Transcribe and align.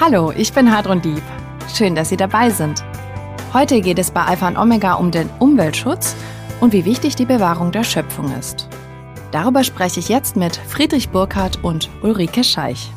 Hallo, 0.00 0.30
ich 0.30 0.52
bin 0.52 0.72
Hadron 0.72 1.02
Dieb. 1.02 1.24
Schön, 1.74 1.96
dass 1.96 2.10
Sie 2.10 2.16
dabei 2.16 2.50
sind. 2.50 2.84
Heute 3.52 3.80
geht 3.80 3.98
es 3.98 4.12
bei 4.12 4.22
Alpha 4.22 4.46
und 4.46 4.56
Omega 4.56 4.94
um 4.94 5.10
den 5.10 5.28
Umweltschutz 5.40 6.14
und 6.60 6.72
wie 6.72 6.84
wichtig 6.84 7.16
die 7.16 7.24
Bewahrung 7.24 7.72
der 7.72 7.82
Schöpfung 7.82 8.32
ist. 8.38 8.68
Darüber 9.32 9.64
spreche 9.64 9.98
ich 9.98 10.08
jetzt 10.08 10.36
mit 10.36 10.56
Friedrich 10.56 11.08
Burkhardt 11.08 11.64
und 11.64 11.90
Ulrike 12.00 12.44
Scheich. 12.44 12.92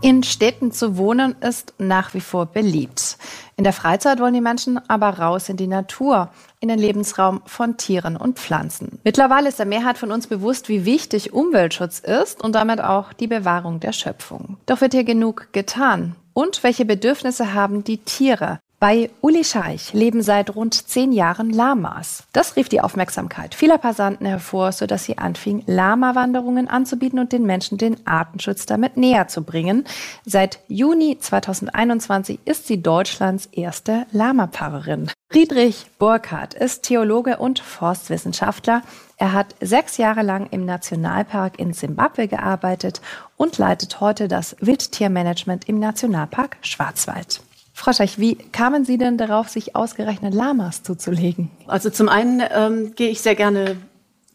In 0.00 0.22
Städten 0.22 0.72
zu 0.72 0.96
wohnen 0.96 1.36
ist 1.42 1.74
nach 1.76 2.14
wie 2.14 2.22
vor 2.22 2.46
beliebt. 2.46 3.18
In 3.56 3.64
der 3.64 3.74
Freizeit 3.74 4.20
wollen 4.20 4.32
die 4.32 4.40
Menschen 4.40 4.80
aber 4.88 5.18
raus 5.18 5.50
in 5.50 5.58
die 5.58 5.66
Natur, 5.66 6.30
in 6.60 6.68
den 6.68 6.78
Lebensraum 6.78 7.40
von 7.46 7.78
Tieren 7.78 8.16
und 8.16 8.38
Pflanzen. 8.38 9.00
Mittlerweile 9.02 9.48
ist 9.48 9.58
der 9.58 9.66
Mehrheit 9.66 9.96
von 9.98 10.12
uns 10.12 10.26
bewusst, 10.26 10.68
wie 10.68 10.84
wichtig 10.84 11.32
Umweltschutz 11.32 11.98
ist 11.98 12.42
und 12.42 12.54
damit 12.54 12.80
auch 12.80 13.12
die 13.14 13.26
Bewahrung 13.26 13.80
der 13.80 13.92
Schöpfung. 13.92 14.58
Doch 14.66 14.80
wird 14.80 14.92
hier 14.92 15.04
genug 15.04 15.48
getan? 15.52 16.16
Und 16.34 16.62
welche 16.62 16.84
Bedürfnisse 16.84 17.54
haben 17.54 17.82
die 17.82 17.98
Tiere? 17.98 18.60
Bei 18.80 19.10
Uli 19.20 19.44
Scheich 19.44 19.92
leben 19.92 20.22
seit 20.22 20.56
rund 20.56 20.72
zehn 20.88 21.12
Jahren 21.12 21.50
Lamas. 21.50 22.22
Das 22.32 22.56
rief 22.56 22.70
die 22.70 22.80
Aufmerksamkeit 22.80 23.54
vieler 23.54 23.76
Passanten 23.76 24.24
hervor, 24.24 24.72
sodass 24.72 25.04
sie 25.04 25.18
anfing, 25.18 25.62
Lama-Wanderungen 25.66 26.66
anzubieten 26.66 27.18
und 27.18 27.30
den 27.30 27.44
Menschen 27.44 27.76
den 27.76 27.98
Artenschutz 28.06 28.64
damit 28.64 28.96
näher 28.96 29.28
zu 29.28 29.42
bringen. 29.42 29.84
Seit 30.24 30.60
Juni 30.68 31.18
2021 31.20 32.40
ist 32.46 32.66
sie 32.68 32.82
Deutschlands 32.82 33.50
erste 33.52 34.06
Lama-Pfarrerin. 34.12 35.10
Friedrich 35.30 35.84
Burkhardt 35.98 36.54
ist 36.54 36.84
Theologe 36.84 37.36
und 37.36 37.58
Forstwissenschaftler. 37.58 38.80
Er 39.18 39.34
hat 39.34 39.56
sechs 39.60 39.98
Jahre 39.98 40.22
lang 40.22 40.48
im 40.52 40.64
Nationalpark 40.64 41.58
in 41.58 41.74
Simbabwe 41.74 42.28
gearbeitet 42.28 43.02
und 43.36 43.58
leitet 43.58 44.00
heute 44.00 44.26
das 44.26 44.56
Wildtiermanagement 44.60 45.68
im 45.68 45.78
Nationalpark 45.78 46.56
Schwarzwald. 46.62 47.42
Frau 47.80 47.94
Scheich, 47.94 48.18
wie 48.18 48.34
kamen 48.34 48.84
Sie 48.84 48.98
denn 48.98 49.16
darauf, 49.16 49.48
sich 49.48 49.74
ausgerechnet 49.74 50.34
Lamas 50.34 50.82
zuzulegen? 50.82 51.50
Also 51.66 51.88
zum 51.88 52.10
einen 52.10 52.42
ähm, 52.54 52.94
gehe 52.94 53.08
ich 53.08 53.22
sehr 53.22 53.34
gerne 53.34 53.78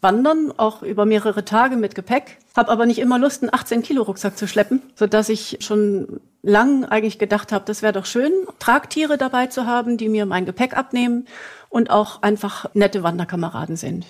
wandern, 0.02 0.52
auch 0.58 0.82
über 0.82 1.06
mehrere 1.06 1.46
Tage 1.46 1.76
mit 1.76 1.94
Gepäck, 1.94 2.40
habe 2.56 2.72
aber 2.72 2.88
nicht 2.88 2.98
immer 2.98 3.20
Lust, 3.20 3.44
einen 3.44 3.54
18 3.54 3.84
Kilo 3.84 4.02
Rucksack 4.02 4.36
zu 4.36 4.48
schleppen, 4.48 4.82
so 4.96 5.06
dass 5.06 5.30
ich 5.30 5.60
schon 5.62 6.20
lang 6.42 6.86
eigentlich 6.86 7.20
gedacht 7.20 7.52
habe, 7.52 7.66
das 7.66 7.84
wäre 7.84 7.94
doch 7.94 8.08
schön, 8.08 8.32
Tragtiere 8.58 9.16
dabei 9.16 9.46
zu 9.46 9.68
haben, 9.68 9.98
die 9.98 10.10
mir 10.10 10.26
mein 10.26 10.48
Gepäck 10.48 10.76
abnehmen 10.76 11.28
und 11.70 11.92
auch 11.92 12.24
einfach 12.24 12.66
nette 12.74 13.04
Wanderkameraden 13.04 13.76
sind. 13.76 14.08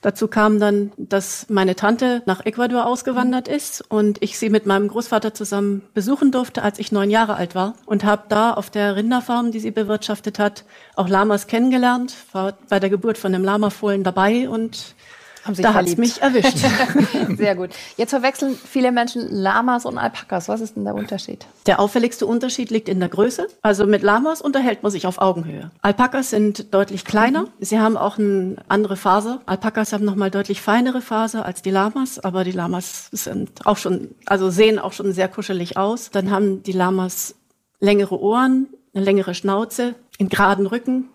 Dazu 0.00 0.28
kam 0.28 0.58
dann, 0.58 0.92
dass 0.96 1.46
meine 1.48 1.76
Tante 1.76 2.22
nach 2.26 2.44
Ecuador 2.44 2.86
ausgewandert 2.86 3.48
ist 3.48 3.84
und 3.88 4.22
ich 4.22 4.38
sie 4.38 4.50
mit 4.50 4.66
meinem 4.66 4.88
Großvater 4.88 5.34
zusammen 5.34 5.82
besuchen 5.94 6.32
durfte, 6.32 6.62
als 6.62 6.78
ich 6.78 6.92
neun 6.92 7.10
Jahre 7.10 7.36
alt 7.36 7.54
war 7.54 7.74
und 7.86 8.04
habe 8.04 8.24
da 8.28 8.52
auf 8.52 8.70
der 8.70 8.96
Rinderfarm, 8.96 9.50
die 9.50 9.60
sie 9.60 9.70
bewirtschaftet 9.70 10.38
hat, 10.38 10.64
auch 10.94 11.08
Lamas 11.08 11.46
kennengelernt, 11.46 12.14
war 12.32 12.54
bei 12.68 12.80
der 12.80 12.90
Geburt 12.90 13.18
von 13.18 13.34
einem 13.34 13.44
Lamafohlen 13.44 14.04
dabei 14.04 14.48
und 14.48 14.94
haben 15.44 15.54
da 15.60 15.74
hat 15.74 15.98
mich 15.98 16.20
erwischt. 16.20 16.58
Sehr 17.36 17.54
gut. 17.54 17.70
Jetzt 17.96 18.10
verwechseln 18.10 18.56
viele 18.56 18.92
Menschen 18.92 19.28
Lamas 19.30 19.86
und 19.86 19.98
Alpakas. 19.98 20.48
Was 20.48 20.60
ist 20.60 20.76
denn 20.76 20.84
der 20.84 20.94
Unterschied? 20.94 21.46
Der 21.66 21.80
auffälligste 21.80 22.26
Unterschied 22.26 22.70
liegt 22.70 22.88
in 22.88 23.00
der 23.00 23.08
Größe. 23.08 23.46
Also 23.62 23.86
mit 23.86 24.02
Lamas 24.02 24.40
unterhält 24.40 24.82
man 24.82 24.92
sich 24.92 25.06
auf 25.06 25.18
Augenhöhe. 25.18 25.70
Alpakas 25.82 26.30
sind 26.30 26.72
deutlich 26.74 27.04
kleiner. 27.04 27.42
Mhm. 27.42 27.48
Sie 27.60 27.78
haben 27.78 27.96
auch 27.96 28.18
eine 28.18 28.56
andere 28.68 28.96
Faser. 28.96 29.40
Alpakas 29.46 29.92
haben 29.92 30.04
nochmal 30.04 30.30
deutlich 30.30 30.60
feinere 30.60 31.00
Faser 31.00 31.44
als 31.44 31.62
die 31.62 31.70
Lamas, 31.70 32.18
aber 32.18 32.44
die 32.44 32.52
Lamas 32.52 33.08
sind 33.12 33.66
auch 33.66 33.76
schon, 33.76 34.14
also 34.26 34.50
sehen 34.50 34.78
auch 34.78 34.92
schon 34.92 35.12
sehr 35.12 35.28
kuschelig 35.28 35.76
aus. 35.76 36.10
Dann 36.10 36.30
haben 36.30 36.62
die 36.62 36.72
Lamas 36.72 37.34
längere 37.80 38.20
Ohren, 38.20 38.68
eine 38.94 39.04
längere 39.04 39.34
Schnauze, 39.34 39.94
einen 40.18 40.28
geraden 40.28 40.66
Rücken, 40.66 41.08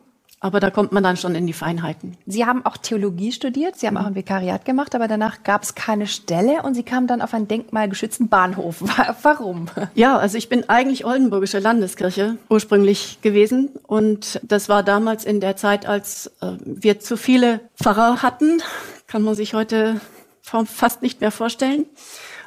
aber 0.43 0.59
da 0.59 0.69
kommt 0.69 0.91
man 0.91 1.03
dann 1.03 1.15
schon 1.15 1.35
in 1.35 1.47
die 1.47 1.53
Feinheiten. 1.53 2.17
Sie 2.25 2.45
haben 2.45 2.65
auch 2.65 2.75
Theologie 2.75 3.31
studiert, 3.31 3.77
Sie 3.77 3.87
haben 3.87 3.93
mhm. 3.93 4.01
auch 4.01 4.05
ein 4.07 4.15
Vikariat 4.15 4.65
gemacht, 4.65 4.93
aber 4.93 5.07
danach 5.07 5.43
gab 5.43 5.63
es 5.63 5.73
keine 5.73 6.05
Stelle 6.05 6.63
und 6.63 6.75
Sie 6.75 6.83
kamen 6.83 7.07
dann 7.07 7.21
auf 7.21 7.33
einen 7.33 7.47
denkmalgeschützten 7.47 8.27
Bahnhof. 8.27 8.83
Warum? 9.21 9.67
Ja, 9.95 10.17
also 10.17 10.37
ich 10.37 10.49
bin 10.49 10.67
eigentlich 10.67 11.05
Oldenburgische 11.05 11.59
Landeskirche 11.59 12.37
ursprünglich 12.49 13.19
gewesen 13.21 13.69
und 13.87 14.41
das 14.43 14.67
war 14.67 14.83
damals 14.83 15.23
in 15.23 15.39
der 15.39 15.55
Zeit, 15.55 15.85
als 15.85 16.27
äh, 16.41 16.57
wir 16.65 16.99
zu 16.99 17.15
viele 17.15 17.61
Pfarrer 17.81 18.21
hatten. 18.21 18.61
Kann 19.07 19.21
man 19.21 19.35
sich 19.35 19.53
heute 19.53 20.01
fast 20.41 21.01
nicht 21.01 21.21
mehr 21.21 21.31
vorstellen. 21.31 21.85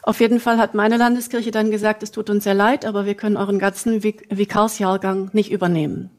Auf 0.03 0.21
jeden 0.21 0.39
Fall 0.39 0.59
hat 0.59 0.75
meine 0.75 0.99
Landeskirche 0.99 1.51
dann 1.51 1.71
gesagt, 1.71 2.03
es 2.03 2.13
tut 2.13 2.29
uns 2.29 2.45
sehr 2.45 2.55
leid, 2.55 2.85
aber 2.85 3.07
wir 3.07 3.15
können 3.15 3.37
euren 3.37 3.59
ganzen 3.59 4.05
Vik 4.05 4.29
Vikarsjahrgang 4.29 5.31
nicht 5.33 5.51
übernehmen. 5.51 6.11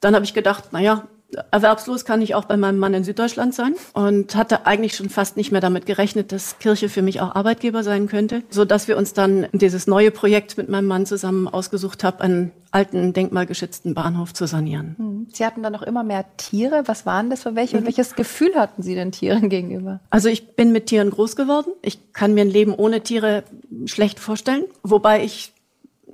Dann 0.00 0.14
habe 0.14 0.24
ich 0.24 0.34
gedacht, 0.34 0.72
naja, 0.72 1.04
erwerbslos 1.50 2.04
kann 2.04 2.22
ich 2.22 2.34
auch 2.34 2.44
bei 2.44 2.56
meinem 2.56 2.78
Mann 2.78 2.94
in 2.94 3.04
Süddeutschland 3.04 3.54
sein 3.54 3.74
und 3.92 4.34
hatte 4.36 4.66
eigentlich 4.66 4.94
schon 4.94 5.10
fast 5.10 5.36
nicht 5.36 5.52
mehr 5.52 5.60
damit 5.60 5.86
gerechnet, 5.86 6.32
dass 6.32 6.58
Kirche 6.58 6.88
für 6.88 7.02
mich 7.02 7.20
auch 7.20 7.34
Arbeitgeber 7.34 7.82
sein 7.82 8.06
könnte, 8.06 8.42
so 8.50 8.64
dass 8.64 8.88
wir 8.88 8.96
uns 8.96 9.12
dann 9.12 9.46
dieses 9.52 9.86
neue 9.86 10.10
Projekt 10.10 10.56
mit 10.56 10.68
meinem 10.68 10.86
Mann 10.86 11.06
zusammen 11.06 11.48
ausgesucht 11.48 12.04
haben, 12.04 12.20
einen 12.20 12.50
alten 12.70 13.12
denkmalgeschützten 13.12 13.94
Bahnhof 13.94 14.34
zu 14.34 14.46
sanieren. 14.46 14.96
Hm. 14.98 15.26
Sie 15.32 15.44
hatten 15.44 15.62
dann 15.62 15.72
noch 15.72 15.82
immer 15.82 16.02
mehr 16.02 16.24
Tiere. 16.36 16.82
Was 16.86 17.06
waren 17.06 17.30
das 17.30 17.42
für 17.42 17.54
welche 17.54 17.76
und 17.76 17.82
mhm. 17.82 17.86
welches 17.86 18.16
Gefühl 18.16 18.54
hatten 18.56 18.82
Sie 18.82 18.94
den 18.94 19.12
Tieren 19.12 19.48
gegenüber? 19.48 20.00
Also 20.10 20.28
ich 20.28 20.56
bin 20.56 20.72
mit 20.72 20.86
Tieren 20.86 21.10
groß 21.10 21.36
geworden. 21.36 21.72
Ich 21.82 22.12
kann 22.12 22.34
mir 22.34 22.42
ein 22.42 22.50
Leben 22.50 22.74
ohne 22.74 23.00
Tiere 23.00 23.44
schlecht 23.86 24.18
vorstellen, 24.18 24.64
wobei 24.82 25.24
ich 25.24 25.53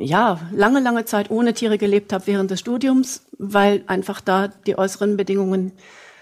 ja, 0.01 0.41
lange, 0.53 0.81
lange 0.81 1.05
Zeit 1.05 1.31
ohne 1.31 1.55
Tiere 1.55 1.79
gelebt 1.79 2.13
habe 2.13 2.27
während 2.27 2.51
des 2.51 2.61
Studiums, 2.61 3.25
weil 3.39 3.85
einfach 3.87 4.21
da 4.21 4.49
die 4.49 4.77
äußeren 4.79 5.17
Bedingungen 5.17 5.73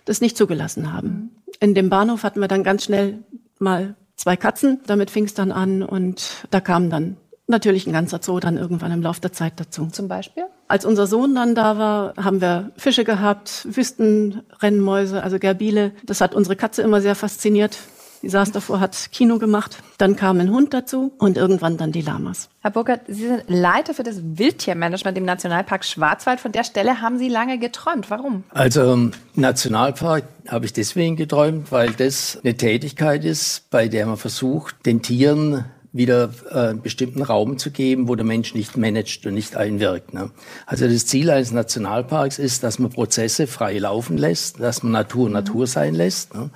das 0.04 0.20
nicht 0.20 0.36
zugelassen 0.36 0.92
haben. 0.92 1.08
Mhm. 1.08 1.30
In 1.60 1.74
dem 1.74 1.90
Bahnhof 1.90 2.22
hatten 2.22 2.40
wir 2.40 2.48
dann 2.48 2.62
ganz 2.64 2.84
schnell 2.84 3.18
mal 3.58 3.94
zwei 4.16 4.36
Katzen, 4.36 4.80
damit 4.86 5.10
fing 5.10 5.24
es 5.24 5.34
dann 5.34 5.52
an 5.52 5.82
und 5.82 6.46
da 6.50 6.60
kam 6.60 6.90
dann 6.90 7.16
natürlich 7.46 7.86
ein 7.86 7.92
ganzer 7.92 8.20
Zoo 8.22 8.40
dann 8.40 8.56
irgendwann 8.56 8.92
im 8.92 9.02
Laufe 9.02 9.20
der 9.20 9.32
Zeit 9.32 9.54
dazu. 9.56 9.86
Zum 9.86 10.06
Beispiel? 10.06 10.44
Als 10.68 10.84
unser 10.84 11.06
Sohn 11.06 11.34
dann 11.34 11.54
da 11.54 11.78
war, 11.78 12.14
haben 12.16 12.40
wir 12.40 12.72
Fische 12.76 13.04
gehabt, 13.04 13.66
Wüstenrennmäuse, 13.70 15.22
also 15.22 15.38
Gerbile. 15.38 15.92
Das 16.04 16.20
hat 16.20 16.34
unsere 16.34 16.56
Katze 16.56 16.82
immer 16.82 17.00
sehr 17.00 17.14
fasziniert. 17.14 17.78
Die 18.22 18.28
saß 18.28 18.52
davor, 18.52 18.80
hat 18.80 19.10
Kino 19.12 19.38
gemacht. 19.38 19.78
Dann 19.96 20.16
kam 20.16 20.40
ein 20.40 20.50
Hund 20.50 20.74
dazu 20.74 21.12
und 21.18 21.36
irgendwann 21.36 21.76
dann 21.76 21.92
die 21.92 22.02
Lamas. 22.02 22.48
Herr 22.60 22.72
Burkhardt, 22.72 23.02
Sie 23.06 23.26
sind 23.26 23.44
Leiter 23.46 23.94
für 23.94 24.02
das 24.02 24.20
Wildtiermanagement 24.22 25.16
im 25.16 25.24
Nationalpark 25.24 25.84
Schwarzwald. 25.84 26.40
Von 26.40 26.52
der 26.52 26.64
Stelle 26.64 27.00
haben 27.00 27.18
Sie 27.18 27.28
lange 27.28 27.58
geträumt. 27.58 28.10
Warum? 28.10 28.44
Also 28.50 28.92
im 28.92 29.12
Nationalpark 29.34 30.24
habe 30.48 30.64
ich 30.64 30.72
deswegen 30.72 31.16
geträumt, 31.16 31.70
weil 31.70 31.92
das 31.92 32.38
eine 32.42 32.56
Tätigkeit 32.56 33.24
ist, 33.24 33.70
bei 33.70 33.88
der 33.88 34.06
man 34.06 34.16
versucht, 34.16 34.74
den 34.86 35.02
Tieren 35.02 35.64
wieder 35.92 36.30
äh, 36.50 36.70
einen 36.70 36.82
bestimmten 36.82 37.22
Raum 37.22 37.58
zu 37.58 37.70
geben, 37.70 38.08
wo 38.08 38.14
der 38.14 38.24
Mensch 38.24 38.54
nicht 38.54 38.76
managt 38.76 39.26
und 39.26 39.34
nicht 39.34 39.56
einwirkt. 39.56 40.12
Ne? 40.12 40.30
Also 40.66 40.86
das 40.86 41.06
Ziel 41.06 41.30
eines 41.30 41.50
Nationalparks 41.50 42.38
ist, 42.38 42.62
dass 42.62 42.78
man 42.78 42.90
Prozesse 42.90 43.46
frei 43.46 43.78
laufen 43.78 44.18
lässt, 44.18 44.60
dass 44.60 44.82
man 44.82 44.92
Natur 44.92 45.30
Natur 45.30 45.66
sein 45.66 45.94
lässt. 45.94 46.34
Ne? 46.34 46.50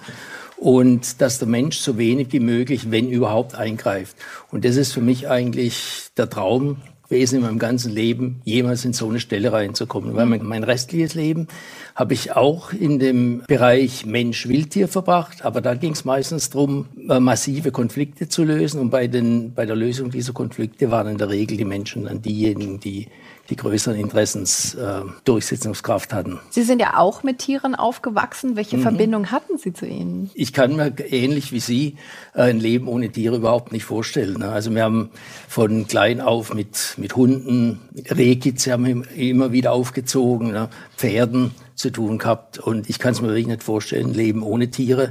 Und 0.62 1.21
dass 1.21 1.41
der 1.41 1.49
Mensch 1.49 1.78
so 1.78 1.99
wenig 1.99 2.28
wie 2.31 2.39
möglich, 2.39 2.93
wenn 2.93 3.11
überhaupt, 3.11 3.56
eingreift. 3.56 4.17
Und 4.53 4.65
das 4.65 4.77
ist 4.77 4.93
für 4.93 5.00
mich 5.00 5.28
eigentlich 5.28 6.11
der 6.17 6.31
Traum 6.31 6.77
gewesen 7.09 7.39
in 7.39 7.43
meinem 7.43 7.59
ganzen 7.59 7.93
Leben, 7.93 8.41
jemals 8.45 8.84
in 8.84 8.93
so 8.93 9.09
eine 9.09 9.19
Stelle 9.19 9.53
reinzukommen. 9.53 10.15
Weil 10.15 10.27
mein, 10.27 10.62
restliches 10.62 11.15
Leben 11.15 11.49
habe 11.97 12.15
ich 12.15 12.37
auch 12.37 12.72
in 12.72 13.01
dem 13.01 13.43
Bereich 13.49 14.06
Mensch-Wildtier 14.06 14.87
verbracht, 14.87 15.45
aber 15.45 15.61
da 15.61 15.75
ging 15.75 15.93
es 15.93 16.05
meistens 16.05 16.51
darum, 16.51 16.87
äh, 17.09 17.19
massive 17.19 17.72
Konflikte 17.72 18.28
zu 18.28 18.45
lösen. 18.45 18.81
Und 18.81 18.91
bei, 18.91 19.09
den, 19.09 19.55
bei 19.55 19.67
der 19.67 19.75
Lösung 19.75 20.12
dieser 20.12 20.33
Konflikte 20.33 20.93
waren 20.93 21.09
in 21.09 21.19
der 21.19 21.28
Regel 21.28 21.56
die 21.56 21.65
Menschen 21.65 22.05
dann 22.05 22.22
diejenigen, 22.22 22.78
die 22.78 23.09
die 23.50 23.56
größeren 23.56 23.98
Interessensdurchsetzungskraft 23.98 26.12
äh, 26.12 26.15
hatten. 26.15 26.41
Sie 26.50 26.62
sind 26.62 26.80
ja 26.80 26.98
auch 26.98 27.22
mit 27.22 27.39
Tieren 27.39 27.74
aufgewachsen. 27.74 28.56
Welche 28.56 28.78
mhm. 28.78 28.83
Verbindung 28.83 29.30
hatten 29.30 29.59
Sie 29.59 29.72
zu 29.72 29.86
ihnen? 29.86 30.30
Ich 30.34 30.53
kann 30.53 30.77
mir 30.77 30.92
ähnlich 31.10 31.53
wie 31.53 31.60
Sie 31.60 31.97
äh, 32.34 32.42
ein 32.42 32.60
Leben 32.60 32.89
ohne 32.89 33.10
Tiere 33.10 33.36
überhaupt 33.36 33.72
nicht 33.72 33.84
vorstellen. 33.84 34.39
Ne? 34.39 34.48
Also 34.48 34.74
wir 34.74 34.84
haben 34.84 35.10
von 35.48 35.86
klein 35.86 36.21
auf 36.21 36.53
mit, 36.54 36.94
mit 36.97 37.16
Hunden, 37.16 37.80
mit 37.92 38.16
Rehkitze 38.16 38.72
haben 38.72 38.86
wir 38.86 39.03
immer 39.16 39.53
wieder 39.53 39.72
aufgezogen, 39.72 40.53
ne? 40.53 40.68
Pferden, 40.97 41.53
zu 41.83 41.91
tun 41.91 42.19
gehabt. 42.19 42.59
Und 42.59 42.89
ich 42.89 42.99
kann 42.99 43.13
es 43.13 43.21
mir 43.21 43.29
wirklich 43.29 43.49
nicht 43.49 43.63
vorstellen, 43.63 44.15
Leben 44.15 44.43
ohne 44.43 44.71
Tiere. 44.71 45.11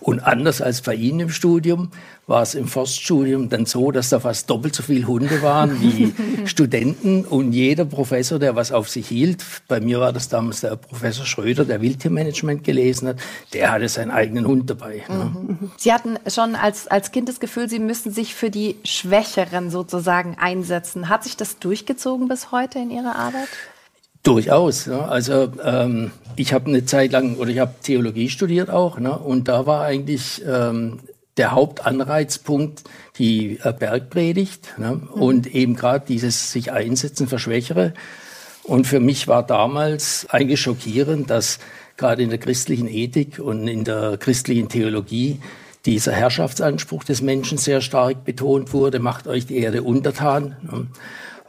Und 0.00 0.20
anders 0.20 0.62
als 0.62 0.80
bei 0.80 0.94
Ihnen 0.94 1.20
im 1.20 1.30
Studium 1.30 1.90
war 2.26 2.42
es 2.42 2.54
im 2.54 2.68
Forststudium 2.68 3.48
dann 3.48 3.66
so, 3.66 3.90
dass 3.90 4.08
da 4.08 4.20
fast 4.20 4.48
doppelt 4.48 4.74
so 4.74 4.82
viele 4.82 5.06
Hunde 5.06 5.42
waren 5.42 5.80
wie 5.82 6.14
Studenten. 6.46 7.24
Und 7.24 7.52
jeder 7.52 7.84
Professor, 7.84 8.38
der 8.38 8.56
was 8.56 8.72
auf 8.72 8.88
sich 8.88 9.08
hielt, 9.08 9.44
bei 9.68 9.80
mir 9.80 10.00
war 10.00 10.12
das 10.12 10.28
damals 10.28 10.60
der 10.60 10.76
Professor 10.76 11.26
Schröder, 11.26 11.64
der 11.64 11.82
Wildtiermanagement 11.82 12.64
gelesen 12.64 13.08
hat, 13.08 13.16
der 13.52 13.72
hatte 13.72 13.88
seinen 13.88 14.12
eigenen 14.12 14.46
Hund 14.46 14.70
dabei. 14.70 15.02
Ne? 15.08 15.32
Mhm. 15.34 15.70
Sie 15.76 15.92
hatten 15.92 16.16
schon 16.28 16.54
als, 16.54 16.86
als 16.86 17.10
Kind 17.10 17.28
das 17.28 17.40
Gefühl, 17.40 17.68
Sie 17.68 17.80
müssen 17.80 18.12
sich 18.12 18.34
für 18.34 18.50
die 18.50 18.76
Schwächeren 18.84 19.70
sozusagen 19.70 20.36
einsetzen. 20.38 21.08
Hat 21.08 21.24
sich 21.24 21.36
das 21.36 21.58
durchgezogen 21.58 22.28
bis 22.28 22.52
heute 22.52 22.78
in 22.78 22.90
Ihrer 22.90 23.16
Arbeit? 23.16 23.48
Durchaus. 24.22 24.86
Ja. 24.86 25.06
Also 25.06 25.52
ähm, 25.64 26.12
ich 26.36 26.52
habe 26.52 26.66
eine 26.66 26.84
Zeit 26.84 27.12
lang 27.12 27.36
oder 27.36 27.50
ich 27.50 27.58
habe 27.58 27.74
Theologie 27.82 28.28
studiert 28.28 28.70
auch, 28.70 28.98
ne, 28.98 29.18
und 29.18 29.48
da 29.48 29.66
war 29.66 29.84
eigentlich 29.84 30.42
ähm, 30.46 31.00
der 31.36 31.52
Hauptanreizpunkt 31.52 32.84
die 33.18 33.58
äh, 33.62 33.72
Bergpredigt 33.72 34.74
ne, 34.78 34.92
mhm. 34.92 35.08
und 35.08 35.54
eben 35.54 35.74
gerade 35.74 36.04
dieses 36.06 36.52
sich 36.52 36.72
einsetzen 36.72 37.26
für 37.26 37.38
Schwächere. 37.38 37.94
Und 38.64 38.86
für 38.86 39.00
mich 39.00 39.26
war 39.26 39.44
damals 39.44 40.26
eigentlich 40.30 40.60
schockierend, 40.60 41.28
dass 41.28 41.58
gerade 41.96 42.22
in 42.22 42.30
der 42.30 42.38
christlichen 42.38 42.86
Ethik 42.86 43.40
und 43.40 43.66
in 43.66 43.82
der 43.84 44.18
christlichen 44.18 44.68
Theologie 44.68 45.40
dieser 45.84 46.12
Herrschaftsanspruch 46.12 47.02
des 47.02 47.22
Menschen 47.22 47.58
sehr 47.58 47.80
stark 47.80 48.24
betont 48.24 48.72
wurde, 48.72 49.00
macht 49.00 49.26
euch 49.26 49.46
die 49.46 49.58
Erde 49.58 49.82
untertan. 49.82 50.56
Ne. 50.62 50.86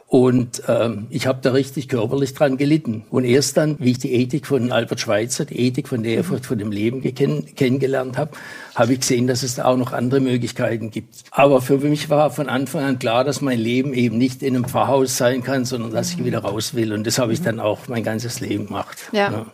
Und 0.06 0.62
ähm, 0.68 1.06
ich 1.10 1.26
habe 1.26 1.40
da 1.42 1.52
richtig 1.52 1.88
körperlich 1.88 2.34
dran 2.34 2.56
gelitten. 2.56 3.04
Und 3.10 3.24
erst 3.24 3.56
dann, 3.56 3.76
wie 3.80 3.92
ich 3.92 3.98
die 3.98 4.12
Ethik 4.12 4.46
von 4.46 4.70
Albert 4.70 5.00
Schweitzer, 5.00 5.44
die 5.44 5.58
Ethik 5.58 5.88
von 5.88 6.02
der 6.02 6.14
Ehrfurcht 6.14 6.46
von 6.46 6.58
dem 6.58 6.70
Leben 6.70 7.02
kenn 7.14 7.46
kennengelernt 7.56 8.16
habe, 8.16 8.32
habe 8.74 8.92
ich 8.92 9.00
gesehen, 9.00 9.26
dass 9.26 9.42
es 9.42 9.56
da 9.56 9.64
auch 9.64 9.76
noch 9.76 9.92
andere 9.92 10.20
Möglichkeiten 10.20 10.90
gibt. 10.90 11.24
Aber 11.30 11.60
für 11.60 11.78
mich 11.78 12.10
war 12.10 12.30
von 12.30 12.48
Anfang 12.48 12.84
an 12.84 12.98
klar, 12.98 13.24
dass 13.24 13.40
mein 13.40 13.58
Leben 13.58 13.92
eben 13.94 14.18
nicht 14.18 14.42
in 14.42 14.54
einem 14.54 14.66
Pfarrhaus 14.66 15.16
sein 15.16 15.42
kann, 15.42 15.64
sondern 15.64 15.90
dass 15.90 16.12
ich 16.12 16.24
wieder 16.24 16.40
raus 16.40 16.74
will. 16.74 16.92
Und 16.92 17.06
das 17.06 17.18
habe 17.18 17.32
ich 17.32 17.42
dann 17.42 17.58
auch 17.58 17.88
mein 17.88 18.04
ganzes 18.04 18.40
Leben 18.40 18.66
gemacht. 18.66 18.98
Ja. 19.12 19.32
ja. 19.32 19.46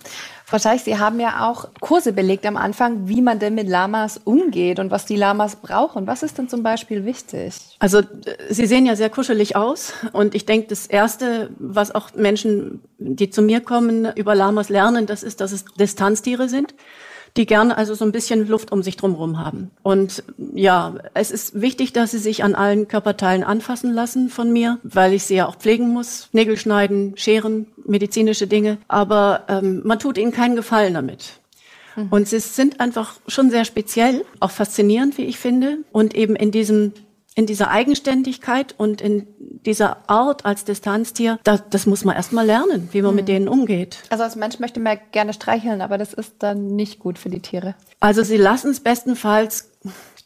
Frau 0.50 0.58
Scheich, 0.58 0.82
Sie 0.82 0.98
haben 0.98 1.20
ja 1.20 1.48
auch 1.48 1.68
Kurse 1.78 2.12
belegt 2.12 2.44
am 2.44 2.56
Anfang, 2.56 3.06
wie 3.06 3.22
man 3.22 3.38
denn 3.38 3.54
mit 3.54 3.68
Lamas 3.68 4.20
umgeht 4.24 4.80
und 4.80 4.90
was 4.90 5.06
die 5.06 5.14
Lamas 5.14 5.54
brauchen. 5.54 6.08
Was 6.08 6.24
ist 6.24 6.38
denn 6.38 6.48
zum 6.48 6.64
Beispiel 6.64 7.04
wichtig? 7.04 7.54
Also 7.78 8.00
äh, 8.00 8.04
Sie 8.48 8.66
sehen 8.66 8.84
ja 8.84 8.96
sehr 8.96 9.10
kuschelig 9.10 9.54
aus 9.54 9.92
und 10.12 10.34
ich 10.34 10.46
denke, 10.46 10.66
das 10.66 10.88
Erste, 10.88 11.50
was 11.60 11.94
auch 11.94 12.14
Menschen, 12.16 12.82
die 12.98 13.30
zu 13.30 13.42
mir 13.42 13.60
kommen, 13.60 14.12
über 14.16 14.34
Lamas 14.34 14.70
lernen, 14.70 15.06
das 15.06 15.22
ist, 15.22 15.40
dass 15.40 15.52
es 15.52 15.66
Distanztiere 15.78 16.48
sind 16.48 16.74
die 17.36 17.46
gerne 17.46 17.76
also 17.76 17.94
so 17.94 18.04
ein 18.04 18.12
bisschen 18.12 18.46
Luft 18.48 18.72
um 18.72 18.82
sich 18.82 18.96
drumherum 18.96 19.38
haben. 19.38 19.70
Und 19.82 20.24
ja, 20.54 20.94
es 21.14 21.30
ist 21.30 21.60
wichtig, 21.60 21.92
dass 21.92 22.10
sie 22.10 22.18
sich 22.18 22.42
an 22.44 22.54
allen 22.54 22.88
Körperteilen 22.88 23.44
anfassen 23.44 23.92
lassen 23.92 24.28
von 24.28 24.52
mir, 24.52 24.78
weil 24.82 25.12
ich 25.12 25.24
sie 25.24 25.36
ja 25.36 25.46
auch 25.46 25.56
pflegen 25.56 25.88
muss, 25.88 26.28
Nägel 26.32 26.56
schneiden, 26.56 27.14
scheren, 27.16 27.66
medizinische 27.84 28.46
Dinge. 28.46 28.78
Aber 28.88 29.44
ähm, 29.48 29.82
man 29.84 29.98
tut 29.98 30.18
ihnen 30.18 30.32
keinen 30.32 30.56
Gefallen 30.56 30.94
damit. 30.94 31.40
Mhm. 31.96 32.08
Und 32.10 32.28
sie 32.28 32.40
sind 32.40 32.80
einfach 32.80 33.14
schon 33.26 33.50
sehr 33.50 33.64
speziell, 33.64 34.24
auch 34.40 34.50
faszinierend, 34.50 35.18
wie 35.18 35.24
ich 35.24 35.38
finde. 35.38 35.78
Und 35.92 36.14
eben 36.14 36.36
in 36.36 36.50
diesem 36.50 36.92
in 37.34 37.46
dieser 37.46 37.70
Eigenständigkeit 37.70 38.74
und 38.76 39.00
in 39.00 39.26
dieser 39.38 40.08
Art 40.08 40.44
als 40.44 40.64
Distanztier, 40.64 41.38
das, 41.44 41.62
das 41.70 41.86
muss 41.86 42.04
man 42.04 42.16
erstmal 42.16 42.46
lernen, 42.46 42.88
wie 42.92 43.02
man 43.02 43.12
mhm. 43.12 43.16
mit 43.16 43.28
denen 43.28 43.48
umgeht. 43.48 43.98
Also 44.10 44.24
als 44.24 44.36
Mensch 44.36 44.58
möchte 44.58 44.80
man 44.80 44.98
gerne 45.12 45.32
streicheln, 45.32 45.80
aber 45.80 45.98
das 45.98 46.12
ist 46.12 46.34
dann 46.40 46.74
nicht 46.74 46.98
gut 46.98 47.18
für 47.18 47.30
die 47.30 47.40
Tiere. 47.40 47.74
Also 48.00 48.22
sie 48.22 48.36
lassen 48.36 48.70
es 48.70 48.80
bestenfalls 48.80 49.70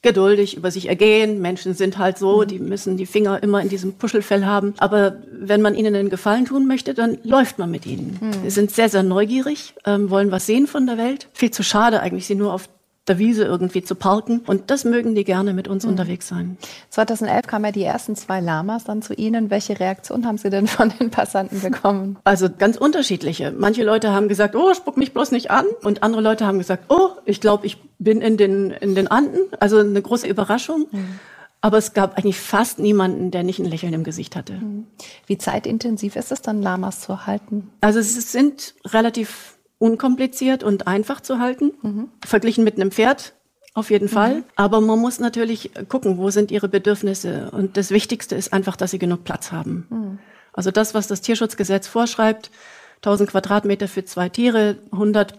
geduldig 0.04 0.56
über 0.56 0.70
sich 0.70 0.88
ergehen. 0.88 1.40
Menschen 1.40 1.74
sind 1.74 1.98
halt 1.98 2.18
so, 2.18 2.42
mhm. 2.42 2.46
die 2.46 2.58
müssen 2.60 2.96
die 2.96 3.06
Finger 3.06 3.42
immer 3.42 3.60
in 3.60 3.68
diesem 3.68 3.94
Puschelfell 3.94 4.44
haben. 4.44 4.74
Aber 4.78 5.16
wenn 5.32 5.62
man 5.62 5.74
ihnen 5.74 5.96
einen 5.96 6.10
Gefallen 6.10 6.44
tun 6.44 6.68
möchte, 6.68 6.94
dann 6.94 7.18
läuft 7.24 7.58
man 7.58 7.70
mit 7.70 7.86
ihnen. 7.86 8.18
Mhm. 8.20 8.32
Sie 8.44 8.50
sind 8.50 8.70
sehr, 8.70 8.88
sehr 8.88 9.02
neugierig, 9.02 9.74
ähm, 9.84 10.10
wollen 10.10 10.30
was 10.30 10.46
sehen 10.46 10.68
von 10.68 10.86
der 10.86 10.98
Welt. 10.98 11.28
Viel 11.32 11.50
zu 11.50 11.64
schade 11.64 12.00
eigentlich, 12.00 12.26
sie 12.26 12.36
nur 12.36 12.52
auf 12.52 12.68
der 13.06 13.18
Wiese 13.18 13.44
irgendwie 13.44 13.82
zu 13.82 13.94
parken. 13.94 14.40
Und 14.46 14.70
das 14.70 14.84
mögen 14.84 15.14
die 15.14 15.24
gerne 15.24 15.52
mit 15.52 15.68
uns 15.68 15.84
mhm. 15.84 15.90
unterwegs 15.90 16.28
sein. 16.28 16.56
2011 16.90 17.46
kamen 17.46 17.66
ja 17.66 17.72
die 17.72 17.84
ersten 17.84 18.16
zwei 18.16 18.40
Lamas 18.40 18.84
dann 18.84 19.02
zu 19.02 19.14
Ihnen. 19.14 19.50
Welche 19.50 19.78
Reaktion 19.78 20.26
haben 20.26 20.38
Sie 20.38 20.50
denn 20.50 20.66
von 20.66 20.92
den 20.98 21.10
Passanten 21.10 21.60
bekommen? 21.60 22.18
Also 22.24 22.48
ganz 22.56 22.76
unterschiedliche. 22.76 23.52
Manche 23.52 23.84
Leute 23.84 24.12
haben 24.12 24.28
gesagt, 24.28 24.56
oh, 24.56 24.72
spuck 24.74 24.96
mich 24.96 25.12
bloß 25.12 25.32
nicht 25.32 25.50
an. 25.50 25.66
Und 25.82 26.02
andere 26.02 26.22
Leute 26.22 26.46
haben 26.46 26.58
gesagt, 26.58 26.84
oh, 26.88 27.10
ich 27.24 27.40
glaube, 27.40 27.66
ich 27.66 27.78
bin 27.98 28.20
in 28.20 28.36
den, 28.36 28.70
in 28.70 28.94
den 28.94 29.08
Anden. 29.08 29.38
Also 29.60 29.78
eine 29.78 30.00
große 30.00 30.26
Überraschung. 30.26 30.86
Mhm. 30.90 31.20
Aber 31.60 31.78
es 31.78 31.94
gab 31.94 32.18
eigentlich 32.18 32.38
fast 32.38 32.78
niemanden, 32.78 33.30
der 33.30 33.42
nicht 33.42 33.58
ein 33.58 33.64
Lächeln 33.64 33.94
im 33.94 34.04
Gesicht 34.04 34.36
hatte. 34.36 34.52
Mhm. 34.52 34.86
Wie 35.26 35.38
zeitintensiv 35.38 36.16
ist 36.16 36.30
es 36.30 36.42
dann, 36.42 36.60
Lamas 36.60 37.00
zu 37.00 37.26
halten? 37.26 37.70
Also 37.80 38.00
es 38.00 38.32
sind 38.32 38.74
relativ 38.84 39.56
unkompliziert 39.78 40.62
und 40.62 40.86
einfach 40.86 41.20
zu 41.20 41.38
halten, 41.38 41.72
mhm. 41.82 42.08
verglichen 42.24 42.64
mit 42.64 42.76
einem 42.76 42.90
Pferd. 42.90 43.34
Auf 43.76 43.90
jeden 43.90 44.08
Fall. 44.08 44.36
Mhm. 44.36 44.44
Aber 44.54 44.80
man 44.80 45.00
muss 45.00 45.18
natürlich 45.18 45.72
gucken, 45.88 46.16
wo 46.16 46.30
sind 46.30 46.52
ihre 46.52 46.68
Bedürfnisse. 46.68 47.50
Und 47.50 47.76
das 47.76 47.90
Wichtigste 47.90 48.36
ist 48.36 48.52
einfach, 48.52 48.76
dass 48.76 48.92
sie 48.92 49.00
genug 49.00 49.24
Platz 49.24 49.50
haben. 49.50 49.86
Mhm. 49.90 50.18
Also 50.52 50.70
das, 50.70 50.94
was 50.94 51.08
das 51.08 51.22
Tierschutzgesetz 51.22 51.88
vorschreibt, 51.88 52.52
1000 52.98 53.30
Quadratmeter 53.30 53.88
für 53.88 54.04
zwei 54.04 54.28
Tiere, 54.28 54.76
100 54.92 55.34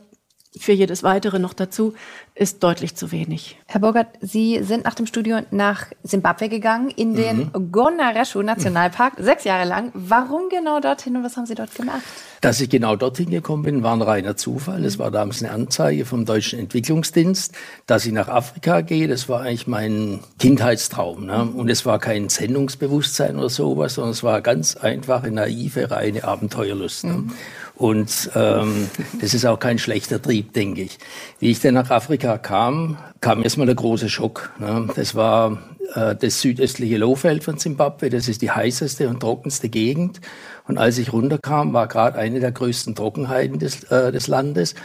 für 0.58 0.74
jedes 0.74 1.04
weitere 1.04 1.40
noch 1.40 1.54
dazu, 1.54 1.94
ist 2.38 2.62
deutlich 2.64 2.96
zu 2.96 3.14
wenig. 3.14 3.58
Herr 3.66 3.80
Burgert, 3.80 4.08
Sie 4.20 4.62
sind 4.62 4.84
nach 4.84 4.94
dem 4.94 5.06
Studium 5.06 5.46
nach 5.52 5.86
Simbabwe 6.04 6.50
gegangen, 6.50 6.90
in 6.90 7.16
den 7.16 7.50
mhm. 7.54 7.72
Gonareshu 7.72 8.42
Nationalpark, 8.42 9.14
sechs 9.18 9.46
Jahre 9.46 9.66
lang. 9.66 9.92
Warum 9.94 10.50
genau 10.50 10.82
dorthin 10.82 11.16
und 11.16 11.24
was 11.24 11.38
haben 11.38 11.46
Sie 11.46 11.56
dort 11.56 11.74
gemacht? 11.74 12.02
Dass 12.42 12.60
ich 12.60 12.70
genau 12.70 12.98
dorthin 12.98 13.30
gekommen 13.30 13.64
bin, 13.64 13.84
war 13.84 13.96
ein 13.96 14.02
reiner 14.02 14.36
Zufall. 14.36 14.84
Es 14.84 15.00
war 15.00 15.12
damals 15.12 15.42
eine 15.42 15.54
Anzeige 15.54 16.04
vom 16.04 16.26
Deutschen 16.26 16.60
Entwicklungsdienst, 16.60 17.54
dass 17.88 18.06
ich 18.06 18.12
nach 18.12 18.28
Afrika 18.28 18.82
gehe. 18.82 19.08
Das 19.08 19.30
war 19.30 19.42
eigentlich 19.42 19.66
mein 19.66 20.20
Kindheitstraum. 20.38 21.26
Ne? 21.26 21.50
Und 21.56 21.70
es 21.70 21.86
war 21.86 22.00
kein 22.00 22.28
Sendungsbewusstsein 22.28 23.38
oder 23.38 23.50
sowas, 23.50 23.94
sondern 23.94 24.12
es 24.12 24.24
war 24.24 24.42
ganz 24.42 24.76
einfache, 24.76 25.32
naive, 25.32 25.90
reine 25.90 26.26
Abenteuerlust. 26.26 27.06
Ne? 27.06 27.14
Mhm. 27.14 27.32
Und 27.76 28.32
ähm, 28.36 28.90
das 29.20 29.34
ist 29.34 29.46
auch 29.46 29.60
kein 29.60 29.80
schlechter 29.80 30.22
Trieb, 30.22 30.54
denke 30.54 30.84
ich. 30.84 30.98
Wie 31.40 31.52
ich 31.52 31.60
dann 31.60 31.74
nach 31.74 31.90
Afrika 31.90 32.25
kam, 32.38 32.98
kam 33.22 33.44
erstmal 33.44 33.68
der 33.68 33.76
große 33.76 34.10
Schock. 34.10 34.52
Ne? 34.60 34.88
Das 34.96 35.16
war 35.16 35.60
äh, 35.94 36.16
das 36.16 36.42
südöstliche 36.42 36.98
Lohfeld 36.98 37.44
von 37.44 37.58
Zimbabwe. 37.58 38.10
Das 38.10 38.28
ist 38.28 38.42
die 38.42 38.52
heißeste 38.52 39.08
und 39.08 39.20
trockenste 39.20 39.70
Gegend. 39.70 40.22
Und 40.68 40.78
als 40.78 40.98
ich 40.98 41.14
runterkam, 41.14 41.74
war 41.74 41.88
gerade 41.88 42.18
eine 42.18 42.40
der 42.40 42.52
größten 42.52 42.96
Trockenheiten 42.96 43.60
des, 43.60 43.84
äh, 43.86 44.12
des 44.12 44.28
Landes. 44.28 44.76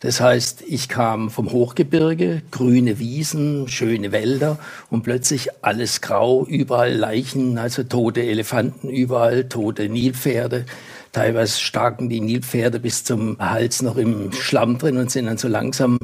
Das 0.00 0.20
heißt, 0.20 0.62
ich 0.66 0.88
kam 0.88 1.30
vom 1.30 1.50
Hochgebirge, 1.50 2.42
grüne 2.50 2.98
Wiesen, 2.98 3.68
schöne 3.68 4.12
Wälder 4.12 4.58
und 4.90 5.02
plötzlich 5.02 5.48
alles 5.62 6.00
grau, 6.00 6.44
überall 6.44 6.94
Leichen, 6.94 7.58
also 7.58 7.82
tote 7.82 8.22
Elefanten 8.22 8.90
überall, 8.90 9.48
tote 9.48 9.88
Nilpferde. 9.88 10.66
Teilweise 11.12 11.58
starken 11.58 12.08
die 12.08 12.20
Nilpferde 12.20 12.78
bis 12.78 13.02
zum 13.02 13.38
Hals 13.40 13.82
noch 13.82 13.96
im 13.96 14.30
Schlamm 14.32 14.78
drin 14.78 14.98
und 14.98 15.10
sind 15.10 15.26
dann 15.26 15.38
so 15.38 15.48
langsam 15.48 15.98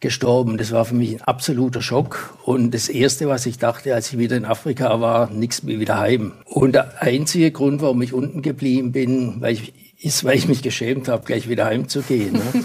gestorben. 0.00 0.58
Das 0.58 0.72
war 0.72 0.84
für 0.84 0.94
mich 0.94 1.14
ein 1.14 1.22
absoluter 1.22 1.82
Schock. 1.82 2.36
Und 2.44 2.72
das 2.72 2.88
Erste, 2.88 3.28
was 3.28 3.46
ich 3.46 3.58
dachte, 3.58 3.94
als 3.94 4.12
ich 4.12 4.18
wieder 4.18 4.36
in 4.36 4.44
Afrika 4.44 5.00
war, 5.00 5.30
nichts 5.30 5.62
mehr 5.62 5.80
wieder 5.80 5.98
heim. 5.98 6.32
Und 6.44 6.72
der 6.72 7.02
einzige 7.02 7.50
Grund, 7.50 7.80
warum 7.82 8.00
ich 8.02 8.12
unten 8.12 8.42
geblieben 8.42 8.92
bin, 8.92 9.40
weil 9.40 9.54
ich, 9.54 9.72
ist, 10.00 10.24
weil 10.24 10.36
ich 10.36 10.48
mich 10.48 10.62
geschämt 10.62 11.08
habe, 11.08 11.24
gleich 11.24 11.48
wieder 11.48 11.66
heimzugehen. 11.66 12.34
Ne? 12.34 12.64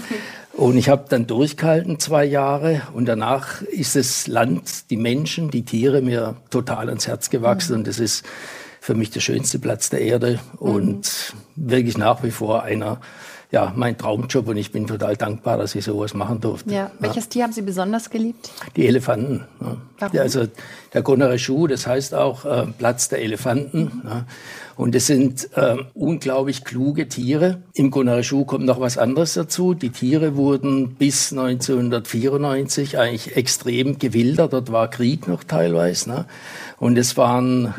Und 0.56 0.76
ich 0.76 0.88
habe 0.88 1.06
dann 1.08 1.26
durchgehalten 1.26 1.98
zwei 1.98 2.24
Jahre 2.24 2.82
und 2.92 3.06
danach 3.06 3.62
ist 3.62 3.96
das 3.96 4.28
Land, 4.28 4.88
die 4.88 4.96
Menschen, 4.96 5.50
die 5.50 5.64
Tiere 5.64 6.00
mir 6.00 6.36
total 6.50 6.88
ans 6.88 7.08
Herz 7.08 7.28
gewachsen. 7.28 7.72
Mhm. 7.72 7.78
Und 7.78 7.88
das 7.88 7.98
ist 7.98 8.24
für 8.80 8.94
mich 8.94 9.10
der 9.10 9.18
schönste 9.20 9.58
Platz 9.58 9.90
der 9.90 10.00
Erde 10.00 10.38
und 10.58 11.34
mhm. 11.56 11.70
wirklich 11.72 11.98
nach 11.98 12.22
wie 12.22 12.30
vor 12.30 12.62
einer, 12.62 13.00
ja, 13.54 13.72
mein 13.76 13.96
Traumjob 13.96 14.48
und 14.48 14.56
ich 14.56 14.72
bin 14.72 14.88
total 14.88 15.16
dankbar, 15.16 15.56
dass 15.58 15.76
ich 15.76 15.84
sowas 15.84 16.12
machen 16.12 16.40
durfte. 16.40 16.74
Ja. 16.74 16.90
Welches 16.98 17.26
ja. 17.26 17.30
Tier 17.30 17.42
haben 17.44 17.52
Sie 17.52 17.62
besonders 17.62 18.10
geliebt? 18.10 18.50
Die 18.74 18.84
Elefanten. 18.84 19.44
Ja. 19.60 19.76
Warum? 20.00 20.18
Also 20.18 20.48
der 20.92 21.02
Gonareshu, 21.02 21.68
das 21.68 21.86
heißt 21.86 22.14
auch 22.14 22.44
äh, 22.44 22.66
Platz 22.76 23.10
der 23.10 23.22
Elefanten. 23.22 24.02
Mhm. 24.02 24.02
Ja. 24.04 24.26
Und 24.74 24.96
es 24.96 25.06
sind 25.06 25.50
äh, 25.54 25.76
unglaublich 25.94 26.64
kluge 26.64 27.06
Tiere. 27.06 27.62
Im 27.74 27.92
Gonareshu 27.92 28.44
kommt 28.44 28.64
noch 28.64 28.80
was 28.80 28.98
anderes 28.98 29.34
dazu. 29.34 29.72
Die 29.72 29.90
Tiere 29.90 30.34
wurden 30.34 30.96
bis 30.96 31.30
1994 31.30 32.98
eigentlich 32.98 33.36
extrem 33.36 34.00
gewildert. 34.00 34.52
Dort 34.52 34.72
war 34.72 34.90
Krieg 34.90 35.28
noch 35.28 35.44
teilweise. 35.44 36.10
Ne? 36.10 36.24
Und 36.78 36.98
es 36.98 37.16
waren 37.16 37.72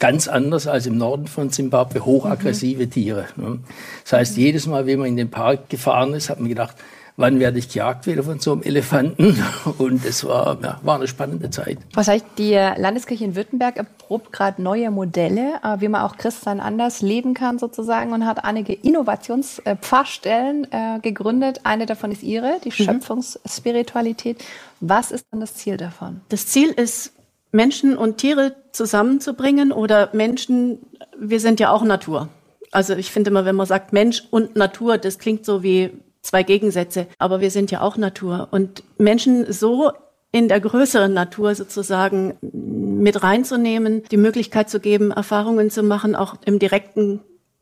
ganz 0.00 0.26
anders 0.26 0.66
als 0.66 0.86
im 0.86 0.98
Norden 0.98 1.28
von 1.28 1.50
Zimbabwe, 1.50 2.04
hochaggressive 2.04 2.86
mhm. 2.86 2.90
Tiere. 2.90 3.26
Ne? 3.36 3.60
Das 4.02 4.14
heißt, 4.14 4.36
jedes 4.36 4.66
Mal, 4.66 4.86
wenn 4.86 4.98
man 4.98 5.08
in 5.08 5.16
den 5.16 5.30
Park 5.30 5.68
gefahren 5.68 6.14
ist, 6.14 6.30
hat 6.30 6.40
man 6.40 6.48
gedacht, 6.48 6.74
wann 7.16 7.38
werde 7.38 7.58
ich 7.58 7.68
gejagt 7.68 8.06
wieder 8.06 8.22
von 8.22 8.40
so 8.40 8.52
einem 8.52 8.62
Elefanten? 8.62 9.40
Und 9.78 10.04
es 10.04 10.24
war, 10.24 10.58
ja, 10.62 10.80
war 10.82 10.96
eine 10.96 11.06
spannende 11.06 11.50
Zeit. 11.50 11.78
Was 11.92 12.08
heißt, 12.08 12.24
die 12.38 12.54
Landeskirche 12.54 13.24
in 13.24 13.36
Württemberg 13.36 13.76
erprobt 13.76 14.32
gerade 14.32 14.60
neue 14.62 14.90
Modelle, 14.90 15.60
äh, 15.62 15.80
wie 15.80 15.88
man 15.88 16.02
auch 16.02 16.16
Christsein 16.16 16.60
anders 16.60 17.02
leben 17.02 17.34
kann 17.34 17.58
sozusagen 17.58 18.12
und 18.12 18.26
hat 18.26 18.44
einige 18.44 18.72
Innovationspfarrstellen 18.72 20.66
äh, 20.72 20.98
gegründet. 21.00 21.60
Eine 21.64 21.86
davon 21.86 22.10
ist 22.10 22.22
Ihre, 22.22 22.58
die 22.64 22.70
mhm. 22.70 22.84
Schöpfungsspiritualität. 22.84 24.42
Was 24.80 25.12
ist 25.12 25.26
dann 25.30 25.40
das 25.40 25.54
Ziel 25.54 25.76
davon? 25.76 26.22
Das 26.30 26.46
Ziel 26.46 26.70
ist, 26.70 27.12
Menschen 27.52 27.96
und 27.96 28.18
Tiere 28.18 28.54
zusammenzubringen 28.72 29.72
oder 29.72 30.10
Menschen, 30.12 30.78
wir 31.18 31.40
sind 31.40 31.60
ja 31.60 31.70
auch 31.70 31.82
Natur. 31.82 32.28
Also 32.72 32.94
ich 32.94 33.10
finde 33.10 33.30
immer, 33.30 33.44
wenn 33.44 33.56
man 33.56 33.66
sagt 33.66 33.92
Mensch 33.92 34.24
und 34.30 34.56
Natur, 34.56 34.98
das 34.98 35.18
klingt 35.18 35.44
so 35.44 35.62
wie 35.62 35.90
zwei 36.22 36.42
Gegensätze, 36.42 37.06
aber 37.18 37.40
wir 37.40 37.50
sind 37.50 37.70
ja 37.70 37.80
auch 37.80 37.96
Natur. 37.96 38.48
Und 38.50 38.84
Menschen 38.98 39.52
so 39.52 39.92
in 40.32 40.48
der 40.48 40.60
größeren 40.60 41.12
Natur 41.12 41.54
sozusagen 41.54 42.36
mit 42.40 43.22
reinzunehmen, 43.22 44.04
die 44.10 44.16
Möglichkeit 44.16 44.70
zu 44.70 44.78
geben, 44.78 45.10
Erfahrungen 45.10 45.70
zu 45.70 45.82
machen, 45.82 46.14
auch 46.14 46.36
im 46.44 46.58
direkten 46.58 47.20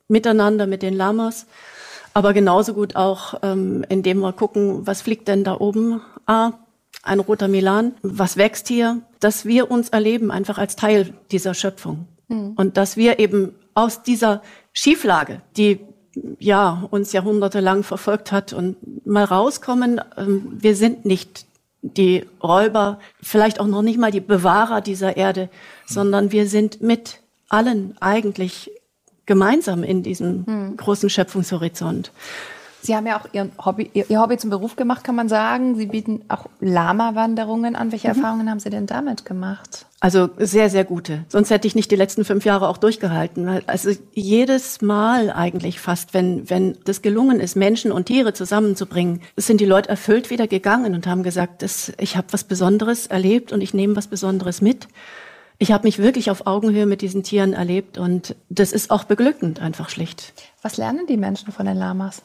Miteinander 0.08 0.66
mit 0.66 0.82
den 0.82 0.94
Lamas, 0.94 1.46
aber 2.14 2.32
genauso 2.32 2.74
gut 2.74 2.96
auch, 2.96 3.34
ähm, 3.42 3.84
indem 3.88 4.18
wir 4.20 4.32
gucken, 4.32 4.86
was 4.86 5.02
fliegt 5.02 5.28
denn 5.28 5.44
da 5.44 5.54
oben? 5.58 6.00
Ah, 6.26 6.52
ein 7.02 7.20
roter 7.20 7.48
Milan, 7.48 7.94
was 8.02 8.36
wächst 8.36 8.68
hier? 8.68 9.02
Dass 9.20 9.44
wir 9.44 9.70
uns 9.70 9.88
erleben 9.90 10.30
einfach 10.30 10.58
als 10.58 10.76
Teil 10.76 11.14
dieser 11.30 11.54
Schöpfung. 11.54 12.06
Mhm. 12.28 12.52
Und 12.56 12.76
dass 12.76 12.96
wir 12.96 13.18
eben 13.18 13.54
aus 13.74 14.02
dieser 14.02 14.42
Schieflage, 14.72 15.40
die 15.56 15.80
ja, 16.38 16.86
uns 16.90 17.12
jahrhundertelang 17.12 17.82
verfolgt 17.82 18.32
hat 18.32 18.52
und 18.52 19.06
mal 19.06 19.24
rauskommen. 19.24 20.00
Ähm, 20.16 20.58
wir 20.60 20.74
sind 20.74 21.04
nicht 21.04 21.46
die 21.82 22.24
Räuber, 22.42 22.98
vielleicht 23.22 23.60
auch 23.60 23.66
noch 23.66 23.82
nicht 23.82 23.98
mal 23.98 24.10
die 24.10 24.20
Bewahrer 24.20 24.80
dieser 24.80 25.16
Erde, 25.16 25.48
sondern 25.86 26.32
wir 26.32 26.48
sind 26.48 26.82
mit 26.82 27.20
allen 27.48 27.96
eigentlich 28.00 28.70
gemeinsam 29.26 29.84
in 29.84 30.02
diesem 30.02 30.44
hm. 30.46 30.76
großen 30.76 31.08
Schöpfungshorizont. 31.08 32.12
Sie 32.80 32.94
haben 32.94 33.06
ja 33.06 33.18
auch 33.18 33.26
Ihren 33.32 33.52
Hobby, 33.64 33.90
Ihr 33.92 34.20
Hobby 34.20 34.36
zum 34.38 34.50
Beruf 34.50 34.76
gemacht, 34.76 35.04
kann 35.04 35.14
man 35.14 35.28
sagen. 35.28 35.76
Sie 35.76 35.86
bieten 35.86 36.22
auch 36.28 36.46
Lama-Wanderungen 36.60 37.76
an. 37.76 37.92
Welche 37.92 38.08
mhm. 38.08 38.16
Erfahrungen 38.16 38.50
haben 38.50 38.60
Sie 38.60 38.70
denn 38.70 38.86
damit 38.86 39.24
gemacht? 39.24 39.86
Also 40.00 40.30
sehr, 40.38 40.70
sehr 40.70 40.84
gute. 40.84 41.24
Sonst 41.28 41.50
hätte 41.50 41.66
ich 41.66 41.74
nicht 41.74 41.90
die 41.90 41.96
letzten 41.96 42.24
fünf 42.24 42.44
Jahre 42.44 42.68
auch 42.68 42.78
durchgehalten. 42.78 43.62
Also 43.66 43.90
jedes 44.12 44.80
Mal 44.80 45.32
eigentlich 45.32 45.80
fast, 45.80 46.14
wenn, 46.14 46.48
wenn 46.48 46.78
das 46.84 47.02
gelungen 47.02 47.40
ist, 47.40 47.56
Menschen 47.56 47.90
und 47.90 48.06
Tiere 48.06 48.32
zusammenzubringen, 48.32 49.22
sind 49.36 49.60
die 49.60 49.66
Leute 49.66 49.88
erfüllt 49.88 50.30
wieder 50.30 50.46
gegangen 50.46 50.94
und 50.94 51.08
haben 51.08 51.24
gesagt, 51.24 51.62
das, 51.62 51.92
ich 51.98 52.16
habe 52.16 52.28
was 52.30 52.44
Besonderes 52.44 53.08
erlebt 53.08 53.52
und 53.52 53.60
ich 53.60 53.74
nehme 53.74 53.96
was 53.96 54.06
Besonderes 54.06 54.60
mit. 54.60 54.86
Ich 55.58 55.72
habe 55.72 55.88
mich 55.88 55.98
wirklich 55.98 56.30
auf 56.30 56.46
Augenhöhe 56.46 56.86
mit 56.86 57.02
diesen 57.02 57.24
Tieren 57.24 57.52
erlebt 57.52 57.98
und 57.98 58.36
das 58.48 58.70
ist 58.70 58.92
auch 58.92 59.02
beglückend, 59.02 59.60
einfach 59.60 59.88
schlicht. 59.88 60.32
Was 60.62 60.76
lernen 60.76 61.06
die 61.08 61.16
Menschen 61.16 61.50
von 61.50 61.66
den 61.66 61.76
Lamas? 61.76 62.22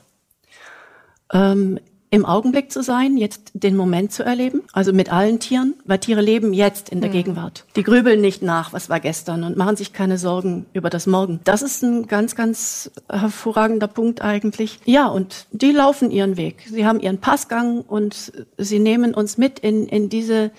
Ähm, 1.33 1.79
im 2.13 2.27
Augenblick 2.27 2.71
zu 2.71 2.83
sein, 2.83 3.17
jetzt 3.17 3.49
den 3.55 3.75
Moment 3.75 4.11
zu 4.11 4.21
erleben, 4.21 4.61
also 4.71 4.93
mit 4.93 5.11
allen 5.11 5.39
Tieren, 5.39 5.73
weil 5.83 5.97
Tiere 5.97 6.21
leben 6.21 6.53
jetzt 6.53 6.89
in 6.89 7.01
der 7.01 7.09
mhm. 7.09 7.13
Gegenwart. 7.13 7.65
Die 7.75 7.81
grübeln 7.81 8.21
nicht 8.21 8.43
nach, 8.43 8.71
was 8.71 8.87
war 8.87 8.99
gestern 8.99 9.43
und 9.43 9.57
machen 9.57 9.77
sich 9.77 9.93
keine 9.93 10.19
Sorgen 10.19 10.67
über 10.73 10.91
das 10.91 11.07
Morgen. 11.07 11.39
Das 11.43 11.63
ist 11.63 11.81
ein 11.81 12.05
ganz, 12.05 12.35
ganz 12.35 12.91
hervorragender 13.09 13.87
Punkt 13.87 14.21
eigentlich. 14.21 14.79
Ja, 14.85 15.07
und 15.07 15.47
die 15.53 15.71
laufen 15.71 16.11
ihren 16.11 16.37
Weg. 16.37 16.67
Sie 16.69 16.85
haben 16.85 16.99
ihren 16.99 17.17
Passgang 17.17 17.81
und 17.81 18.31
sie 18.59 18.77
nehmen 18.77 19.15
uns 19.15 19.39
mit 19.39 19.57
in, 19.57 19.87
in 19.87 20.09
diese, 20.09 20.51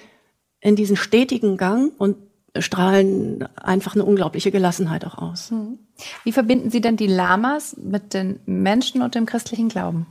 in 0.61 0.75
diesen 0.75 0.97
stetigen 0.97 1.57
Gang 1.57 1.93
und 1.99 2.17
strahlen 2.59 3.49
einfach 3.55 3.95
eine 3.95 4.05
unglaubliche 4.05 4.51
Gelassenheit 4.51 5.05
auch 5.05 5.19
aus. 5.19 5.53
Mhm. 5.53 5.79
Wie 6.25 6.33
verbinden 6.33 6.71
Sie 6.71 6.81
denn 6.81 6.97
die 6.97 7.07
Lamas 7.07 7.77
mit 7.77 8.13
den 8.13 8.41
Menschen 8.45 9.03
und 9.03 9.15
dem 9.15 9.25
christlichen 9.25 9.69
Glauben? 9.69 10.07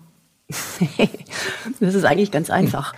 das 1.80 1.96
ist 1.96 2.06
eigentlich 2.06 2.32
ganz 2.32 2.50
einfach. 2.50 2.94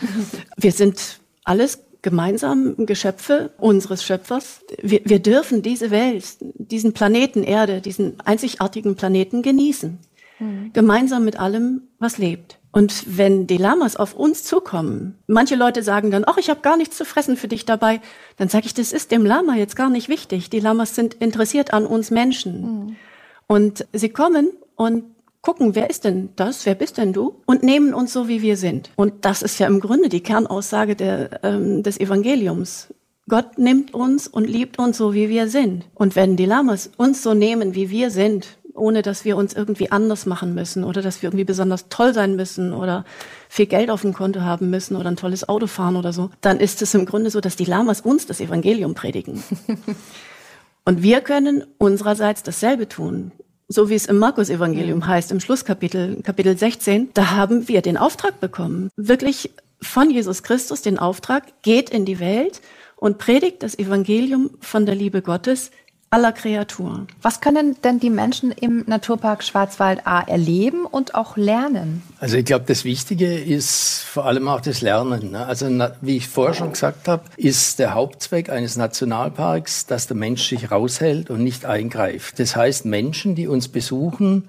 Wir 0.58 0.72
sind 0.72 1.20
alles 1.44 1.80
gemeinsam 2.02 2.86
Geschöpfe 2.86 3.52
unseres 3.58 4.04
Schöpfers. 4.04 4.62
Wir, 4.82 5.02
wir 5.06 5.20
dürfen 5.20 5.64
diese 5.64 5.90
Welt, 5.90 6.24
diesen 6.40 6.94
Planeten 6.94 7.44
Erde, 7.44 7.82
diesen 7.82 8.20
einzigartigen 8.20 8.96
Planeten 8.96 9.42
genießen. 9.42 9.98
Mhm. 10.40 10.72
Gemeinsam 10.74 11.26
mit 11.26 11.40
allem, 11.40 11.84
was 11.98 12.18
lebt. 12.18 12.60
Und 12.72 13.18
wenn 13.18 13.48
die 13.48 13.58
Lamas 13.58 13.96
auf 13.96 14.14
uns 14.14 14.44
zukommen, 14.44 15.18
manche 15.28 15.56
Leute 15.56 15.82
sagen 15.82 16.12
dann, 16.12 16.26
ach, 16.28 16.38
ich 16.38 16.50
habe 16.50 16.60
gar 16.60 16.78
nichts 16.78 16.98
zu 16.98 17.06
fressen 17.06 17.38
für 17.38 17.48
dich 17.48 17.66
dabei, 17.66 18.02
dann 18.38 18.50
sage 18.50 18.66
ich, 18.66 18.74
das 18.74 18.92
ist 18.92 19.12
dem 19.12 19.26
Lama 19.26 19.56
jetzt 19.56 19.76
gar 19.76 19.90
nicht 19.90 20.10
wichtig. 20.10 20.50
Die 20.50 20.60
Lamas 20.60 20.94
sind 20.94 21.16
interessiert 21.16 21.74
an 21.74 21.88
uns 21.88 22.12
Menschen. 22.12 22.62
Mhm. 22.62 22.96
Und 23.48 23.88
sie 23.94 24.10
kommen 24.10 24.50
und 24.76 25.06
gucken, 25.46 25.76
wer 25.76 25.92
ist 25.92 26.04
denn 26.04 26.30
das, 26.36 26.66
wer 26.66 26.74
bist 26.74 26.98
denn 26.98 27.14
du 27.14 27.36
und 27.46 27.62
nehmen 27.62 27.94
uns 27.94 28.12
so, 28.12 28.28
wie 28.28 28.42
wir 28.42 28.58
sind. 28.58 28.90
Und 28.96 29.26
das 29.26 29.44
ist 29.44 29.60
ja 29.60 29.68
im 29.68 29.80
Grunde 29.80 30.10
die 30.10 30.24
Kernaussage 30.24 30.96
der, 30.96 31.44
ähm, 31.44 31.84
des 31.84 32.00
Evangeliums. 32.00 32.94
Gott 33.30 33.60
nimmt 33.60 33.94
uns 33.94 34.28
und 34.28 34.50
liebt 34.50 34.80
uns 34.80 34.98
so, 34.98 35.14
wie 35.14 35.30
wir 35.30 35.48
sind. 35.48 35.86
Und 35.94 36.16
wenn 36.16 36.36
die 36.36 36.46
Lamas 36.46 36.90
uns 36.98 37.22
so 37.22 37.36
nehmen, 37.36 37.76
wie 37.76 37.92
wir 37.92 38.10
sind, 38.10 38.58
ohne 38.74 39.04
dass 39.04 39.24
wir 39.24 39.38
uns 39.38 39.54
irgendwie 39.54 39.92
anders 39.92 40.26
machen 40.26 40.56
müssen 40.56 40.84
oder 40.84 41.04
dass 41.04 41.22
wir 41.22 41.30
irgendwie 41.30 41.46
besonders 41.46 41.90
toll 41.90 42.14
sein 42.14 42.36
müssen 42.36 42.74
oder 42.74 43.06
viel 43.48 43.68
Geld 43.68 43.92
auf 43.92 44.02
dem 44.02 44.14
Konto 44.14 44.42
haben 44.42 44.72
müssen 44.72 44.96
oder 44.96 45.10
ein 45.10 45.16
tolles 45.16 45.48
Auto 45.48 45.68
fahren 45.68 45.96
oder 45.96 46.12
so, 46.12 46.32
dann 46.42 46.60
ist 46.60 46.82
es 46.82 46.96
im 46.96 47.06
Grunde 47.06 47.30
so, 47.30 47.40
dass 47.40 47.56
die 47.56 47.66
Lamas 47.66 48.02
uns 48.02 48.26
das 48.26 48.42
Evangelium 48.42 48.96
predigen. 48.96 49.44
Und 50.86 51.04
wir 51.04 51.22
können 51.22 51.64
unsererseits 51.78 52.44
dasselbe 52.44 52.90
tun 52.90 53.32
so 53.68 53.90
wie 53.90 53.96
es 53.96 54.06
im 54.06 54.18
Markus-Evangelium 54.18 55.00
mhm. 55.00 55.08
heißt, 55.08 55.32
im 55.32 55.40
Schlusskapitel, 55.40 56.22
Kapitel 56.22 56.58
16, 56.58 57.10
da 57.14 57.32
haben 57.32 57.68
wir 57.68 57.82
den 57.82 57.98
Auftrag 57.98 58.40
bekommen, 58.40 58.90
wirklich 58.96 59.52
von 59.82 60.10
Jesus 60.10 60.44
Christus 60.44 60.82
den 60.82 61.00
Auftrag, 61.00 61.62
geht 61.62 61.90
in 61.90 62.06
die 62.06 62.20
Welt 62.20 62.62
und 62.96 63.18
predigt 63.18 63.62
das 63.64 63.78
Evangelium 63.78 64.52
von 64.62 64.86
der 64.86 64.96
Liebe 64.96 65.22
Gottes 65.22 65.72
aller 66.16 66.32
Kreaturen. 66.32 67.08
Was 67.22 67.42
können 67.42 67.76
denn 67.84 68.00
die 68.00 68.10
Menschen 68.10 68.52
im 68.52 68.86
Naturpark 68.88 69.44
Schwarzwald 69.44 70.08
A 70.08 70.22
erleben 70.22 70.86
und 70.86 71.14
auch 71.14 71.36
lernen? 71.36 72.04
Also 72.22 72.38
ich 72.38 72.46
glaube, 72.46 72.64
das 72.66 72.86
Wichtige 72.86 73.38
ist 73.38 74.02
vor 74.04 74.26
allem 74.26 74.48
auch 74.48 74.62
das 74.62 74.80
Lernen. 74.80 75.32
Ne? 75.32 75.46
Also 75.46 75.68
wie 76.00 76.16
ich 76.16 76.30
vorher 76.30 76.54
schon 76.54 76.72
gesagt 76.72 77.10
habe, 77.10 77.26
ist 77.36 77.80
der 77.80 77.96
Hauptzweck 77.96 78.50
eines 78.50 78.78
Nationalparks, 78.78 79.88
dass 79.88 80.08
der 80.08 80.16
Mensch 80.16 80.48
sich 80.48 80.72
raushält 80.72 81.30
und 81.30 81.44
nicht 81.44 81.66
eingreift. 81.66 82.40
Das 82.40 82.56
heißt, 82.56 82.86
Menschen, 82.86 83.36
die 83.36 83.50
uns 83.50 83.68
besuchen, 83.68 84.48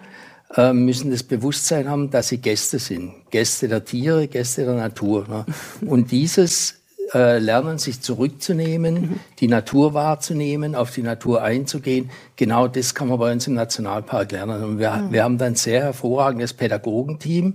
äh, 0.55 0.73
müssen 0.73 1.11
das 1.11 1.25
Bewusstsein 1.25 1.89
haben, 1.89 2.13
dass 2.13 2.29
sie 2.29 2.39
Gäste 2.39 2.79
sind. 2.79 3.13
Gäste 3.33 3.67
der 3.67 3.85
Tiere, 3.85 4.29
Gäste 4.29 4.65
der 4.65 4.75
Natur. 4.75 5.27
Ne? 5.29 5.45
Und 5.85 6.13
dieses 6.13 6.76
äh, 7.15 7.39
lernen, 7.39 7.79
sich 7.79 8.01
zurückzunehmen, 8.01 8.95
mhm. 8.95 9.21
die 9.39 9.49
Natur 9.49 9.95
wahrzunehmen, 9.95 10.75
auf 10.75 10.91
die 10.91 11.03
Natur 11.03 11.43
einzugehen. 11.43 12.11
Genau 12.37 12.69
das 12.69 12.95
kann 12.95 13.09
man 13.09 13.19
bei 13.19 13.33
uns 13.33 13.47
im 13.47 13.55
Nationalpark 13.55 14.33
lernen. 14.33 14.65
Und 14.65 14.79
wir, 14.79 14.91
mhm. 14.91 15.13
wir 15.13 15.25
haben 15.25 15.39
dann 15.39 15.53
ein 15.53 15.57
sehr 15.57 15.83
hervorragendes 15.83 16.53
Pädagogenteam, 16.53 17.55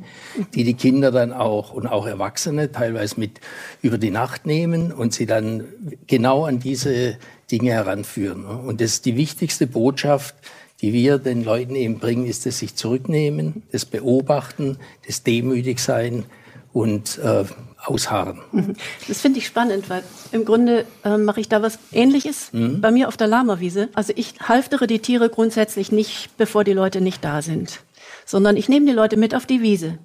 die 0.54 0.64
die 0.64 0.76
Kinder 0.76 1.12
dann 1.12 1.34
auch 1.34 1.74
und 1.74 1.88
auch 1.88 2.08
Erwachsene 2.08 2.72
teilweise 2.72 3.20
mit 3.20 3.42
über 3.82 3.98
die 3.98 4.12
Nacht 4.12 4.46
nehmen 4.46 4.92
und 4.92 5.14
sie 5.14 5.26
dann 5.26 5.66
genau 6.08 6.46
an 6.46 6.60
diese 6.60 7.18
Dinge 7.52 7.72
heranführen. 7.72 8.46
Und 8.46 8.80
das 8.82 8.94
ist 8.94 9.06
die 9.06 9.18
wichtigste 9.18 9.68
Botschaft, 9.68 10.36
die 10.82 10.94
wir 10.94 11.20
den 11.20 11.44
Leuten 11.44 11.76
eben 11.76 12.00
bringen, 12.00 12.26
ist 12.26 12.46
das 12.46 12.58
sich 12.58 12.76
zurücknehmen, 12.76 13.64
das 13.72 13.86
Beobachten, 13.86 14.78
das 15.06 15.24
demütig 15.24 15.80
sein 15.80 16.26
und 16.74 17.20
äh, 17.20 17.44
ausharren. 17.84 18.42
Das 19.08 19.22
finde 19.22 19.40
ich 19.40 19.48
spannend, 19.48 19.90
weil 19.90 20.04
im 20.32 20.46
Grunde 20.46 20.86
äh, 21.04 21.18
mache 21.18 21.42
ich 21.42 21.50
da 21.50 21.62
was 21.62 21.80
Ähnliches 21.92 22.54
mhm. 22.54 22.82
bei 22.82 22.92
mir 22.92 23.08
auf 23.08 23.18
der 23.18 23.28
Lama-Wiese. 23.28 23.90
Also 23.94 24.14
ich 24.16 24.36
halftere 24.42 24.88
die 24.88 25.00
Tiere 25.00 25.30
grundsätzlich 25.30 25.92
nicht, 25.92 26.38
bevor 26.38 26.64
die 26.64 26.74
Leute 26.74 27.02
nicht 27.02 27.24
da 27.24 27.42
sind, 27.42 27.82
sondern 28.26 28.58
ich 28.58 28.70
nehme 28.70 28.86
die 28.86 28.92
Leute 28.92 29.18
mit 29.18 29.36
auf 29.36 29.46
die 29.46 29.62
Wiese. 29.62 29.98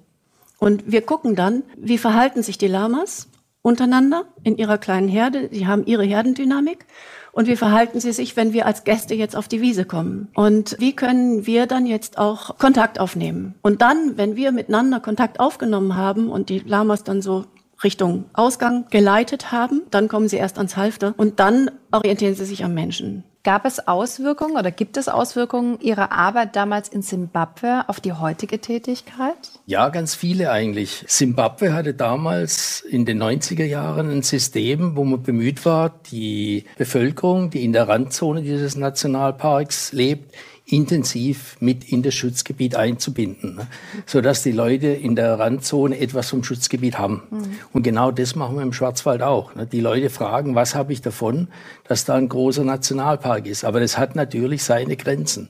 Und 0.59 0.91
wir 0.91 1.01
gucken 1.01 1.35
dann, 1.35 1.63
wie 1.77 1.97
verhalten 1.97 2.41
sich 2.41 2.57
die 2.57 2.67
Lamas 2.67 3.27
untereinander 3.61 4.25
in 4.43 4.57
ihrer 4.57 4.77
kleinen 4.77 5.07
Herde. 5.07 5.49
Sie 5.51 5.67
haben 5.67 5.85
ihre 5.85 6.03
Herdendynamik. 6.03 6.85
Und 7.31 7.47
wie 7.47 7.55
verhalten 7.55 7.99
sie 7.99 8.13
sich, 8.13 8.35
wenn 8.35 8.51
wir 8.51 8.65
als 8.65 8.83
Gäste 8.83 9.13
jetzt 9.13 9.35
auf 9.35 9.47
die 9.47 9.61
Wiese 9.61 9.85
kommen? 9.85 10.29
Und 10.33 10.75
wie 10.79 10.95
können 10.95 11.45
wir 11.45 11.67
dann 11.67 11.85
jetzt 11.85 12.17
auch 12.17 12.57
Kontakt 12.57 12.99
aufnehmen? 12.99 13.53
Und 13.61 13.83
dann, 13.83 14.17
wenn 14.17 14.35
wir 14.35 14.51
miteinander 14.51 14.99
Kontakt 14.99 15.39
aufgenommen 15.39 15.95
haben 15.95 16.29
und 16.29 16.49
die 16.49 16.59
Lamas 16.59 17.03
dann 17.03 17.21
so 17.21 17.45
Richtung 17.83 18.25
Ausgang 18.33 18.85
geleitet 18.89 19.51
haben. 19.51 19.83
Dann 19.91 20.07
kommen 20.07 20.27
sie 20.27 20.37
erst 20.37 20.57
ans 20.57 20.77
Halfter 20.77 21.13
und 21.17 21.39
dann 21.39 21.71
orientieren 21.91 22.35
sie 22.35 22.45
sich 22.45 22.63
am 22.63 22.73
Menschen. 22.73 23.23
Gab 23.47 23.65
es 23.65 23.87
Auswirkungen 23.87 24.57
oder 24.57 24.71
gibt 24.71 24.97
es 24.97 25.07
Auswirkungen 25.07 25.79
Ihrer 25.79 26.11
Arbeit 26.11 26.57
damals 26.57 26.89
in 26.89 27.01
Simbabwe 27.01 27.85
auf 27.87 28.01
die 28.01 28.11
heutige 28.11 28.59
Tätigkeit? 28.59 29.37
Ja, 29.65 29.87
ganz 29.87 30.15
viele 30.15 30.51
eigentlich. 30.51 31.05
Simbabwe 31.07 31.73
hatte 31.73 31.93
damals 31.93 32.81
in 32.81 33.05
den 33.05 33.23
90er 33.23 33.63
Jahren 33.63 34.11
ein 34.11 34.21
System, 34.21 34.97
wo 34.97 35.05
man 35.05 35.23
bemüht 35.23 35.65
war, 35.65 35.93
die 36.11 36.65
Bevölkerung, 36.77 37.49
die 37.49 37.63
in 37.63 37.71
der 37.71 37.87
Randzone 37.87 38.41
dieses 38.41 38.75
Nationalparks 38.75 39.93
lebt, 39.93 40.35
intensiv 40.69 41.55
mit 41.61 41.89
in 41.89 42.03
das 42.03 42.13
Schutzgebiet 42.13 42.75
einzubinden, 42.75 43.55
ne? 43.55 43.67
sodass 44.05 44.43
die 44.43 44.51
Leute 44.51 44.87
in 44.87 45.15
der 45.15 45.39
Randzone 45.39 45.97
etwas 45.97 46.29
vom 46.29 46.43
Schutzgebiet 46.43 46.99
haben. 46.99 47.23
Mhm. 47.29 47.45
Und 47.71 47.83
genau 47.83 48.11
das 48.11 48.35
machen 48.35 48.57
wir 48.57 48.63
im 48.63 48.73
Schwarzwald 48.73 49.21
auch. 49.21 49.55
Ne? 49.55 49.65
Die 49.65 49.79
Leute 49.79 50.09
fragen, 50.09 50.55
was 50.55 50.75
habe 50.75 50.91
ich 50.91 51.01
davon, 51.01 51.47
dass 51.87 52.03
da 52.03 52.15
ein 52.15 52.27
großer 52.27 52.65
Nationalpark 52.65 53.47
ist. 53.47 53.63
Aber 53.63 53.79
das 53.79 53.97
hat 53.97 54.15
natürlich 54.17 54.63
seine 54.63 54.97
Grenzen. 54.97 55.47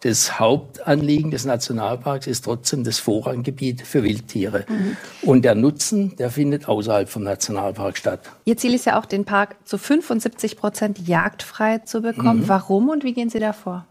Das 0.00 0.38
Hauptanliegen 0.38 1.30
des 1.30 1.46
Nationalparks 1.46 2.26
ist 2.26 2.44
trotzdem 2.44 2.84
das 2.84 2.98
Vorranggebiet 2.98 3.80
für 3.82 4.04
Wildtiere. 4.04 4.66
Mhm. 4.68 4.96
Und 5.22 5.46
der 5.46 5.54
Nutzen, 5.54 6.14
der 6.16 6.30
findet 6.30 6.68
außerhalb 6.68 7.08
vom 7.08 7.24
Nationalpark 7.24 7.96
statt. 7.96 8.20
Ihr 8.44 8.58
Ziel 8.58 8.74
ist 8.74 8.84
ja 8.84 9.00
auch, 9.00 9.06
den 9.06 9.24
Park 9.24 9.56
zu 9.64 9.78
75 9.78 10.58
Prozent 10.58 11.08
jagdfrei 11.08 11.78
zu 11.78 12.02
bekommen. 12.02 12.40
Mhm. 12.40 12.48
Warum 12.48 12.90
und 12.90 13.02
wie 13.02 13.14
gehen 13.14 13.30
Sie 13.30 13.40
da 13.40 13.54
vor? 13.54 13.86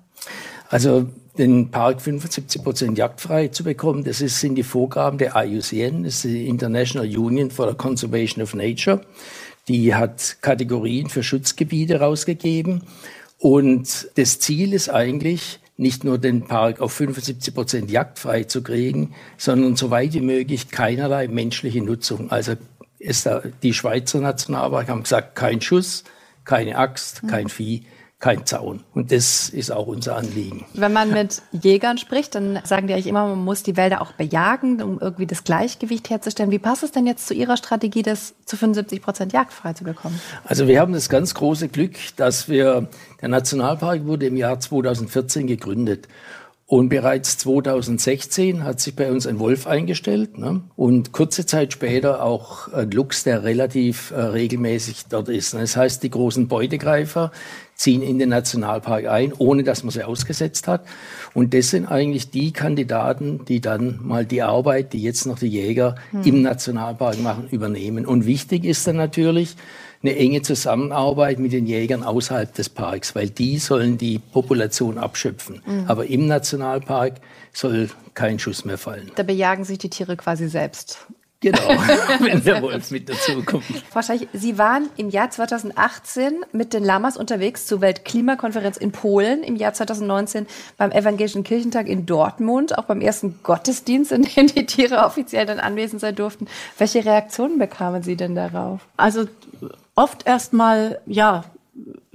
Also 0.70 1.08
den 1.38 1.70
Park 1.70 2.02
75 2.02 2.64
Prozent 2.64 2.98
jagdfrei 2.98 3.50
zu 3.50 3.64
bekommen, 3.64 4.04
das 4.04 4.22
ist, 4.22 4.40
sind 4.40 4.56
die 4.56 4.64
Vorgaben 4.64 5.18
der 5.18 5.34
IUCN, 5.36 6.04
das 6.04 6.16
ist 6.16 6.24
die 6.26 6.48
International 6.48 7.08
Union 7.08 7.52
for 7.52 7.70
the 7.70 7.76
Conservation 7.76 8.42
of 8.44 8.54
Nature. 8.54 9.02
Die 9.68 9.94
hat 9.94 10.38
Kategorien 10.42 11.10
für 11.10 11.24
Schutzgebiete 11.24 12.00
rausgegeben. 12.00 12.84
Und 13.38 14.10
das 14.16 14.40
Ziel 14.40 14.74
ist 14.74 14.90
eigentlich, 14.90 15.60
nicht 15.80 16.04
nur 16.04 16.18
den 16.18 16.46
Park 16.46 16.82
auf 16.82 16.94
75 16.94 17.54
Prozent 17.54 17.92
jagdfrei 17.92 18.46
zu 18.46 18.64
kriegen, 18.64 19.14
sondern 19.38 19.76
so 19.76 19.92
weit 19.92 20.14
wie 20.14 20.22
möglich 20.22 20.70
keinerlei 20.70 21.28
menschliche 21.28 21.84
Nutzung. 21.84 22.32
Also 22.32 22.54
ist 22.98 23.28
da, 23.28 23.44
die 23.62 23.74
Schweizer 23.74 24.20
Nationalpark 24.20 24.90
haben 24.90 25.04
gesagt, 25.04 25.36
kein 25.36 25.62
Schuss, 25.62 26.04
keine 26.46 26.78
Axt, 26.78 27.22
kein 27.28 27.48
Vieh 27.48 27.84
kein 28.20 28.48
Zaun. 28.48 28.84
Und 28.96 29.12
das 29.12 29.50
ist 29.50 29.72
auch 29.72 29.86
unser 29.86 30.16
Anliegen. 30.16 30.66
Wenn 30.74 30.92
man 30.92 31.12
mit 31.12 31.44
Jägern 31.52 32.00
spricht, 32.00 32.34
dann 32.34 32.60
sagen 32.64 32.88
die 32.88 32.94
eigentlich 32.94 33.08
immer, 33.08 33.28
man 33.28 33.44
muss 33.44 33.62
die 33.62 33.78
Wälder 33.78 34.02
auch 34.02 34.14
bejagen, 34.14 34.82
um 34.82 35.00
irgendwie 35.00 35.28
das 35.28 35.44
Gleichgewicht 35.44 36.10
herzustellen. 36.10 36.50
Wie 36.50 36.58
passt 36.58 36.82
es 36.82 36.92
denn 36.92 37.06
jetzt 37.06 37.28
zu 37.28 37.36
Ihrer 37.36 37.58
Strategie, 37.58 38.02
das 38.02 38.34
zu 38.46 38.58
75 38.58 39.04
Prozent 39.04 39.34
jagdfrei 39.34 39.74
zu 39.74 39.84
bekommen? 39.84 40.20
Also 40.46 40.68
wir 40.68 40.80
haben 40.80 40.94
das 40.94 41.10
ganz 41.10 41.36
große 41.36 41.68
Glück, 41.68 41.96
dass 42.16 42.50
wir, 42.50 42.90
der 43.22 43.30
Nationalpark 43.30 44.06
wurde 44.06 44.26
im 44.26 44.36
Jahr 44.36 44.60
2014 44.60 45.46
gegründet. 45.46 46.08
Und 46.70 46.90
bereits 46.90 47.38
2016 47.38 48.66
hat 48.66 48.82
sich 48.82 48.94
bei 48.94 49.10
uns 49.10 49.26
ein 49.26 49.40
Wolf 49.40 49.68
eingestellt 49.68 50.38
ne? 50.38 50.64
und 50.76 51.14
kurze 51.14 51.46
Zeit 51.46 51.72
später 51.72 52.22
auch 52.22 52.74
ein 52.74 52.92
Luchs, 52.92 53.24
der 53.24 53.44
relativ 53.44 54.12
äh, 54.12 54.20
regelmäßig 54.20 55.06
dort 55.10 55.30
ist. 55.30 55.54
Das 55.54 55.78
heißt, 55.78 56.04
die 56.04 56.10
großen 56.10 56.50
Beutegreifer 56.50 57.32
ziehen 57.78 58.02
in 58.02 58.20
den 58.20 58.30
Nationalpark 58.30 59.06
ein, 59.06 59.34
ohne 59.38 59.64
dass 59.64 59.84
man 59.84 59.92
sie 59.92 60.04
ausgesetzt 60.04 60.68
hat. 60.68 60.86
Und 61.34 61.54
das 61.54 61.70
sind 61.70 61.86
eigentlich 61.86 62.32
die 62.32 62.52
Kandidaten, 62.52 63.46
die 63.46 63.62
dann 63.62 64.00
mal 64.02 64.26
die 64.26 64.42
Arbeit, 64.42 64.94
die 64.94 65.02
jetzt 65.02 65.26
noch 65.28 65.38
die 65.40 65.48
Jäger 65.48 65.96
hm. 66.12 66.24
im 66.24 66.42
Nationalpark 66.42 67.22
machen, 67.22 67.48
übernehmen. 67.50 68.06
Und 68.06 68.26
wichtig 68.26 68.66
ist 68.66 68.88
dann 68.88 68.96
natürlich, 68.96 69.56
eine 70.04 70.16
enge 70.16 70.42
Zusammenarbeit 70.42 71.40
mit 71.40 71.54
den 71.54 71.66
Jägern 71.66 72.04
außerhalb 72.04 72.54
des 72.54 72.70
Parks, 72.70 73.16
weil 73.16 73.30
die 73.30 73.58
sollen 73.58 73.98
die 73.98 74.20
Population 74.20 74.98
abschöpfen. 74.98 75.62
Mhm. 75.66 75.86
Aber 75.88 76.06
im 76.06 76.28
Nationalpark 76.28 77.16
soll 77.52 77.90
kein 78.14 78.40
Schuss 78.40 78.64
mehr 78.64 78.78
fallen. 78.78 79.12
Da 79.16 79.24
bejagen 79.24 79.64
sich 79.64 79.80
die 79.80 79.90
Tiere 79.90 80.16
quasi 80.16 80.48
selbst. 80.50 81.08
Genau, 81.40 81.60
wenn 82.20 82.44
der 82.44 82.62
Wolf 82.64 82.90
mit 82.90 83.10
dazu 83.10 83.44
kommt. 83.44 83.64
Frau 83.92 84.02
Scheich, 84.02 84.28
Sie 84.34 84.58
waren 84.58 84.90
im 84.98 85.10
Jahr 85.10 85.30
2018 85.30 86.44
mit 86.52 86.74
den 86.74 86.84
Lamas 86.84 87.16
unterwegs 87.16 87.68
zur 87.68 87.82
Weltklimakonferenz 87.82 88.78
in 88.78 88.92
Polen, 88.92 89.44
im 89.44 89.56
Jahr 89.56 89.74
2019 89.74 90.48
beim 90.78 90.92
Evangelischen 90.92 91.44
Kirchentag 91.44 91.88
in 91.88 92.08
Dortmund, 92.08 92.78
auch 92.78 92.86
beim 92.86 93.02
ersten 93.02 93.40
Gottesdienst, 93.44 94.12
in 94.12 94.24
dem 94.24 94.48
die 94.48 94.66
Tiere 94.66 95.06
offiziell 95.06 95.46
dann 95.46 95.60
anwesend 95.60 96.02
sein 96.02 96.16
durften. 96.16 96.48
Welche 96.80 97.06
Reaktionen 97.06 97.60
bekamen 97.60 98.02
Sie 98.02 98.16
denn 98.16 98.34
darauf? 98.34 98.82
Also 98.98 99.26
oft 99.94 100.26
erstmal, 100.26 101.02
ja, 101.06 101.44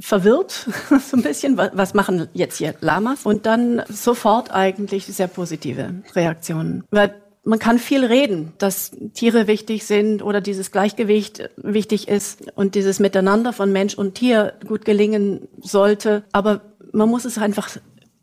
verwirrt, 0.01 0.51
so 1.09 1.17
ein 1.17 1.23
bisschen, 1.23 1.57
was 1.57 1.95
machen 1.95 2.29
jetzt 2.33 2.59
hier 2.59 2.75
Lamas? 2.81 3.25
Und 3.25 3.47
dann 3.47 3.83
sofort 3.89 4.53
eigentlich 4.53 5.07
sehr 5.07 5.29
positive 5.29 6.03
Reaktionen. 6.15 6.83
Weil 6.91 7.22
man 7.45 7.59
kann 7.59 7.79
viel 7.79 8.05
reden, 8.05 8.53
dass 8.59 8.93
Tiere 9.15 9.47
wichtig 9.47 9.85
sind 9.85 10.23
oder 10.23 10.41
dieses 10.41 10.71
Gleichgewicht 10.71 11.51
wichtig 11.57 12.09
ist 12.09 12.53
und 12.55 12.75
dieses 12.75 13.01
Miteinander 13.01 13.53
von 13.53 13.73
Mensch 13.73 13.95
und 13.95 14.15
Tier 14.15 14.55
gut 14.67 14.85
gelingen 14.85 15.49
sollte. 15.61 16.25
Aber 16.33 16.61
man 16.93 17.09
muss 17.09 17.25
es 17.25 17.39
einfach 17.39 17.69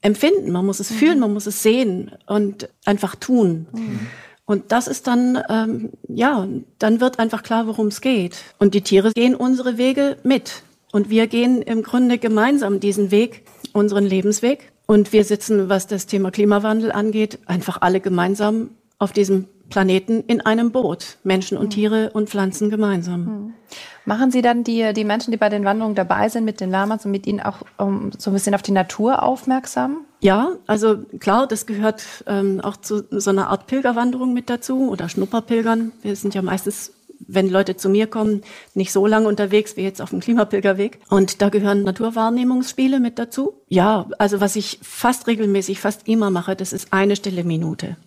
empfinden, 0.02 0.52
man 0.52 0.66
muss 0.66 0.80
es 0.80 0.92
mhm. 0.92 0.96
fühlen, 0.96 1.20
man 1.20 1.34
muss 1.34 1.48
es 1.48 1.62
sehen 1.62 2.12
und 2.28 2.70
einfach 2.86 3.16
tun. 3.16 3.68
Mhm. 3.74 4.00
Und 4.46 4.72
das 4.72 4.88
ist 4.88 5.06
dann, 5.06 5.38
ähm, 5.50 5.92
ja, 6.08 6.48
dann 6.80 7.02
wird 7.02 7.20
einfach 7.20 7.44
klar, 7.44 7.68
worum 7.68 7.88
es 7.88 8.02
geht. 8.02 8.38
Und 8.58 8.74
die 8.74 8.82
Tiere 8.82 9.12
gehen 9.12 9.36
unsere 9.36 9.78
Wege 9.78 10.18
mit. 10.24 10.64
Und 10.92 11.10
wir 11.10 11.28
gehen 11.28 11.62
im 11.62 11.84
Grunde 11.84 12.18
gemeinsam 12.18 12.80
diesen 12.80 13.12
Weg, 13.12 13.44
unseren 13.74 14.06
Lebensweg. 14.06 14.72
Und 14.88 15.14
wir 15.14 15.24
sitzen, 15.24 15.70
was 15.70 15.86
das 15.86 16.08
Thema 16.08 16.32
Klimawandel 16.32 16.92
angeht, 16.92 17.38
einfach 17.46 17.82
alle 17.82 18.00
gemeinsam 18.00 18.72
auf 19.00 19.12
diesem 19.12 19.48
Planeten 19.70 20.24
in 20.28 20.42
einem 20.42 20.72
Boot. 20.72 21.18
Menschen 21.24 21.58
und 21.58 21.66
hm. 21.66 21.70
Tiere 21.70 22.10
und 22.12 22.30
Pflanzen 22.30 22.70
gemeinsam. 22.70 23.26
Hm. 23.26 23.54
Machen 24.06 24.32
Sie 24.32 24.42
dann 24.42 24.64
die, 24.64 24.94
die 24.94 25.04
Menschen, 25.04 25.32
die 25.32 25.38
bei 25.38 25.50
den 25.50 25.64
Wanderungen 25.64 25.96
dabei 25.96 26.30
sind, 26.30 26.44
mit 26.44 26.60
den 26.60 26.72
Lamas 26.72 27.06
und 27.06 27.12
mit 27.12 27.28
ihnen 27.28 27.40
auch 27.40 27.58
um, 27.78 28.12
so 28.18 28.32
ein 28.32 28.34
bisschen 28.34 28.56
auf 28.56 28.64
die 28.64 28.72
Natur 28.72 29.22
aufmerksam? 29.22 30.06
Ja, 30.22 30.54
also 30.68 30.98
klar, 31.20 31.48
das 31.48 31.66
gehört 31.66 32.04
ähm, 32.28 32.60
auch 32.62 32.78
zu 32.78 33.04
so 33.12 33.30
einer 33.30 33.50
Art 33.50 33.68
Pilgerwanderung 33.68 34.34
mit 34.34 34.50
dazu 34.50 34.90
oder 34.90 35.08
Schnupperpilgern. 35.10 35.92
Wir 36.02 36.16
sind 36.16 36.34
ja 36.34 36.42
meistens 36.42 36.94
wenn 37.28 37.50
Leute 37.50 37.76
zu 37.76 37.90
mir 37.90 38.08
kommen, 38.08 38.42
nicht 38.74 38.92
so 38.92 39.06
lange 39.06 39.28
unterwegs 39.28 39.78
wie 39.78 39.82
jetzt 39.82 40.02
auf 40.02 40.10
dem 40.10 40.22
Klimapilgerweg. 40.22 41.00
Und 41.10 41.42
da 41.42 41.50
gehören 41.50 41.84
Naturwahrnehmungsspiele 41.84 43.00
mit 43.00 43.20
dazu. 43.20 43.54
Ja, 43.68 44.08
also 44.18 44.40
was 44.42 44.56
ich 44.56 44.80
fast 44.82 45.28
regelmäßig, 45.28 45.80
fast 45.80 46.08
immer 46.08 46.30
mache, 46.32 46.56
das 46.56 46.74
ist 46.74 46.92
eine 46.92 47.16
stille 47.16 47.44
Minute. 47.44 47.98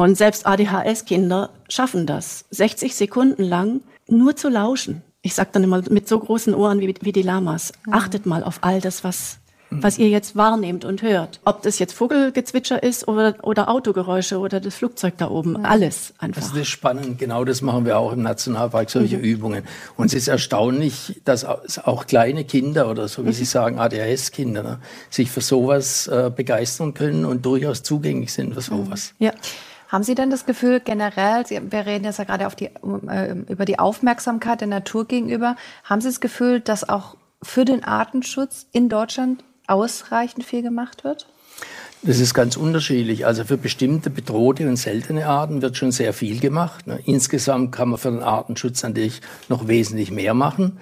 Und 0.00 0.16
selbst 0.16 0.46
ADHS-Kinder 0.46 1.50
schaffen 1.68 2.06
das, 2.06 2.46
60 2.50 2.94
Sekunden 2.94 3.44
lang 3.44 3.82
nur 4.08 4.34
zu 4.34 4.48
lauschen. 4.48 5.02
Ich 5.20 5.34
sage 5.34 5.50
dann 5.52 5.62
immer 5.62 5.82
mit 5.90 6.08
so 6.08 6.18
großen 6.18 6.54
Ohren 6.54 6.80
wie, 6.80 6.94
wie 7.02 7.12
die 7.12 7.20
Lamas, 7.20 7.72
mhm. 7.84 7.92
achtet 7.92 8.24
mal 8.24 8.42
auf 8.42 8.60
all 8.62 8.80
das, 8.80 9.04
was 9.04 9.36
was 9.72 9.98
ihr 9.98 10.08
jetzt 10.08 10.34
wahrnehmt 10.34 10.84
und 10.84 11.02
hört. 11.02 11.38
Ob 11.44 11.62
das 11.62 11.78
jetzt 11.78 11.92
Vogelgezwitscher 11.92 12.82
ist 12.82 13.06
oder, 13.06 13.36
oder 13.42 13.68
Autogeräusche 13.68 14.40
oder 14.40 14.58
das 14.58 14.74
Flugzeug 14.74 15.14
da 15.18 15.30
oben. 15.30 15.52
Mhm. 15.52 15.64
Alles 15.64 16.12
einfach. 16.18 16.42
Das 16.42 16.56
ist 16.56 16.66
spannend. 16.66 17.20
Genau 17.20 17.44
das 17.44 17.62
machen 17.62 17.84
wir 17.84 17.96
auch 17.96 18.12
im 18.12 18.22
Nationalpark, 18.22 18.90
solche 18.90 19.18
mhm. 19.18 19.22
Übungen. 19.22 19.64
Und 19.96 20.06
es 20.06 20.14
ist 20.14 20.26
erstaunlich, 20.26 21.20
dass 21.24 21.44
auch 21.44 22.06
kleine 22.06 22.44
Kinder 22.44 22.90
oder 22.90 23.06
so 23.06 23.22
wie 23.22 23.28
mhm. 23.28 23.32
Sie 23.32 23.44
sagen, 23.44 23.78
ADHS-Kinder, 23.78 24.62
ne, 24.64 24.78
sich 25.08 25.30
für 25.30 25.40
sowas 25.40 26.08
äh, 26.08 26.32
begeistern 26.34 26.92
können 26.92 27.24
und 27.24 27.46
durchaus 27.46 27.84
zugänglich 27.84 28.32
sind 28.32 28.54
für 28.54 28.62
sowas. 28.62 29.14
Ja. 29.20 29.32
Haben 29.90 30.04
Sie 30.04 30.14
denn 30.14 30.30
das 30.30 30.46
Gefühl 30.46 30.78
generell, 30.78 31.44
wir 31.48 31.86
reden 31.86 32.04
jetzt 32.04 32.18
ja 32.18 32.24
gerade 32.24 32.46
auf 32.46 32.54
die, 32.54 32.70
äh, 33.08 33.32
über 33.48 33.64
die 33.64 33.80
Aufmerksamkeit 33.80 34.60
der 34.60 34.68
Natur 34.68 35.04
gegenüber, 35.04 35.56
haben 35.82 36.00
Sie 36.00 36.08
das 36.08 36.20
Gefühl, 36.20 36.60
dass 36.60 36.88
auch 36.88 37.16
für 37.42 37.64
den 37.64 37.82
Artenschutz 37.82 38.66
in 38.70 38.88
Deutschland 38.88 39.42
ausreichend 39.66 40.44
viel 40.44 40.62
gemacht 40.62 41.02
wird? 41.02 41.26
Das 42.02 42.20
ist 42.20 42.34
ganz 42.34 42.56
unterschiedlich. 42.56 43.26
Also 43.26 43.44
für 43.44 43.58
bestimmte 43.58 44.10
bedrohte 44.10 44.68
und 44.68 44.76
seltene 44.76 45.26
Arten 45.26 45.60
wird 45.60 45.76
schon 45.76 45.90
sehr 45.90 46.12
viel 46.12 46.38
gemacht. 46.38 46.86
Ne? 46.86 47.00
Insgesamt 47.04 47.72
kann 47.72 47.90
man 47.90 47.98
für 47.98 48.10
den 48.10 48.22
Artenschutz 48.22 48.82
natürlich 48.82 49.20
noch 49.48 49.66
wesentlich 49.66 50.10
mehr 50.10 50.34
machen. 50.34 50.78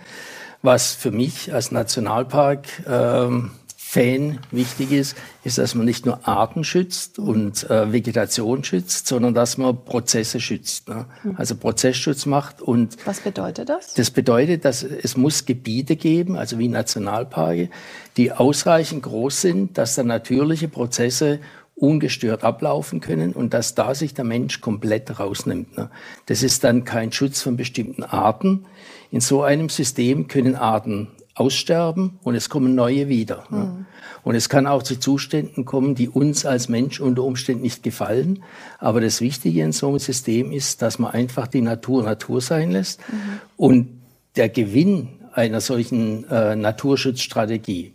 Was 0.63 0.93
für 0.93 1.11
mich 1.11 1.53
als 1.53 1.73
Nationalpark 1.73 2.67
ähm, 2.87 3.53
Fan 3.91 4.39
wichtig 4.51 4.93
ist, 4.93 5.17
ist, 5.45 5.57
dass 5.57 5.75
man 5.75 5.87
nicht 5.87 6.05
nur 6.05 6.29
Arten 6.29 6.63
schützt 6.63 7.19
und 7.19 7.71
äh, 7.71 7.91
Vegetation 7.91 8.63
schützt, 8.63 9.07
sondern 9.07 9.33
dass 9.33 9.57
man 9.57 9.83
Prozesse 9.83 10.41
schützt. 10.41 10.91
Ne? 10.91 11.07
Hm. 11.23 11.37
Also 11.39 11.57
Prozessschutz 11.57 12.27
macht 12.27 12.61
und 12.61 12.99
was 13.07 13.21
bedeutet 13.21 13.71
das? 13.71 13.95
Das 13.95 14.11
bedeutet, 14.11 14.67
dass 14.67 14.83
es 14.83 15.17
muss 15.17 15.47
Gebiete 15.47 15.97
geben, 15.97 16.37
also 16.37 16.59
wie 16.59 16.69
Nationalparke, 16.69 17.71
die 18.19 18.31
ausreichend 18.31 19.05
groß 19.05 19.41
sind, 19.41 19.79
dass 19.79 19.95
da 19.95 20.03
natürliche 20.03 20.69
Prozesse 20.69 21.41
ungestört 21.75 22.45
ablaufen 22.45 23.01
können 23.01 23.33
und 23.33 23.55
dass 23.55 23.75
da 23.75 23.95
sich 23.95 24.13
der 24.13 24.27
Mensch 24.27 24.61
komplett 24.61 25.19
rausnimmt. 25.19 25.79
Ne? 25.79 25.89
Das 26.27 26.43
ist 26.43 26.63
dann 26.63 26.85
kein 26.85 27.11
Schutz 27.11 27.41
von 27.41 27.57
bestimmten 27.57 28.03
Arten. 28.03 28.67
In 29.11 29.23
so 29.23 29.43
einem 29.43 29.71
System 29.71 30.29
können 30.29 30.57
Arten 30.57 31.09
aussterben 31.39 32.19
und 32.23 32.35
es 32.35 32.49
kommen 32.49 32.75
neue 32.75 33.09
wieder. 33.09 33.45
Mhm. 33.51 33.87
Und 34.25 34.35
es 34.35 34.49
kann 34.49 34.67
auch 34.67 34.83
zu 34.83 34.99
Zuständen 34.99 35.65
kommen, 35.65 35.95
die 35.95 36.09
uns 36.09 36.45
als 36.45 36.69
Mensch 36.69 37.01
unter 37.01 37.23
Umständen 37.23 37.63
nicht 37.63 37.83
gefallen. 37.83 38.43
Aber 38.79 39.01
das 39.01 39.21
Wichtige 39.21 39.63
in 39.63 39.73
so 39.73 39.89
einem 39.89 39.99
System 39.99 40.53
ist, 40.53 40.83
dass 40.83 40.99
man 40.99 41.13
einfach 41.13 41.47
die 41.47 41.61
Natur 41.61 42.03
Natur 42.03 42.41
sein 42.41 42.73
lässt. 42.73 43.01
Mhm. 43.11 43.41
Und 43.57 43.89
der 44.37 44.49
Gewinn 44.49 45.09
einer 45.33 45.61
solchen 45.61 46.29
äh, 46.29 46.57
Naturschutzstrategie 46.57 47.93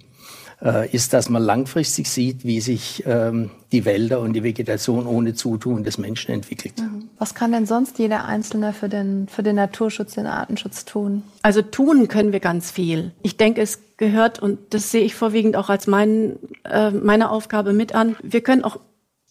ist, 0.93 1.11
dass 1.11 1.29
man 1.29 1.43
langfristig 1.43 2.09
sieht, 2.09 2.45
wie 2.45 2.61
sich 2.61 3.03
ähm, 3.05 3.51
die 3.73 3.83
Wälder 3.83 4.21
und 4.21 4.31
die 4.31 4.43
Vegetation 4.43 5.07
ohne 5.07 5.33
Zutun 5.33 5.83
des 5.83 5.97
Menschen 5.97 6.31
entwickelt. 6.31 6.79
Mhm. 6.79 7.09
Was 7.19 7.35
kann 7.35 7.51
denn 7.51 7.65
sonst 7.65 7.99
jeder 7.99 8.23
Einzelne 8.23 8.71
für 8.71 8.87
den, 8.87 9.27
für 9.27 9.43
den 9.43 9.57
Naturschutz, 9.57 10.13
den 10.13 10.25
Artenschutz 10.25 10.85
tun? 10.85 11.23
Also 11.41 11.61
tun 11.61 12.07
können 12.07 12.31
wir 12.31 12.39
ganz 12.39 12.71
viel. 12.71 13.11
Ich 13.23 13.35
denke, 13.35 13.61
es 13.61 13.79
gehört, 13.97 14.39
und 14.39 14.73
das 14.73 14.89
sehe 14.91 15.03
ich 15.03 15.15
vorwiegend 15.15 15.57
auch 15.57 15.69
als 15.69 15.85
mein, 15.87 16.37
äh, 16.63 16.91
meine 16.91 17.29
Aufgabe 17.29 17.73
mit 17.73 17.93
an, 17.93 18.15
wir 18.23 18.41
können 18.41 18.63
auch 18.63 18.79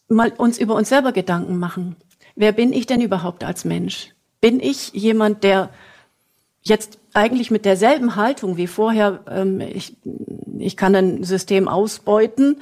mal 0.09 0.33
uns 0.37 0.59
über 0.59 0.75
uns 0.75 0.91
selber 0.91 1.13
Gedanken 1.13 1.59
machen. 1.59 1.97
Wer 2.37 2.53
bin 2.53 2.73
ich 2.73 2.87
denn 2.87 3.01
überhaupt 3.01 3.45
als 3.45 3.65
Mensch? 3.65 4.11
Bin 4.41 4.61
ich 4.61 4.93
jemand, 4.93 5.45
der 5.45 5.71
jetzt 6.63 6.99
eigentlich 7.13 7.51
mit 7.51 7.65
derselben 7.65 8.17
Haltung 8.17 8.57
wie 8.57 8.67
vorher, 8.67 9.21
ähm, 9.29 9.61
ich, 9.61 9.97
ich 10.63 10.77
kann 10.77 10.95
ein 10.95 11.25
System 11.25 11.69
ausbeuten, 11.69 12.61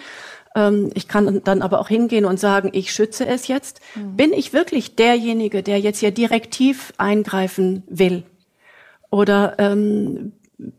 ähm, 0.55 0.91
ich 0.95 1.09
kann 1.09 1.43
dann 1.45 1.63
aber 1.63 1.81
auch 1.81 1.89
hingehen 1.89 2.25
und 2.25 2.41
sagen, 2.41 2.71
ich 2.73 2.93
schütze 2.93 3.27
es 3.27 3.49
jetzt. 3.49 3.81
Mhm. 3.95 4.17
Bin 4.17 4.33
ich 4.33 4.53
wirklich 4.53 4.97
derjenige, 4.97 5.63
der 5.63 5.79
jetzt 5.81 6.01
hier 6.01 6.11
direktiv 6.11 6.93
eingreifen 6.99 7.83
will? 7.89 8.25
Oder 9.11 9.55
ähm, 9.59 10.33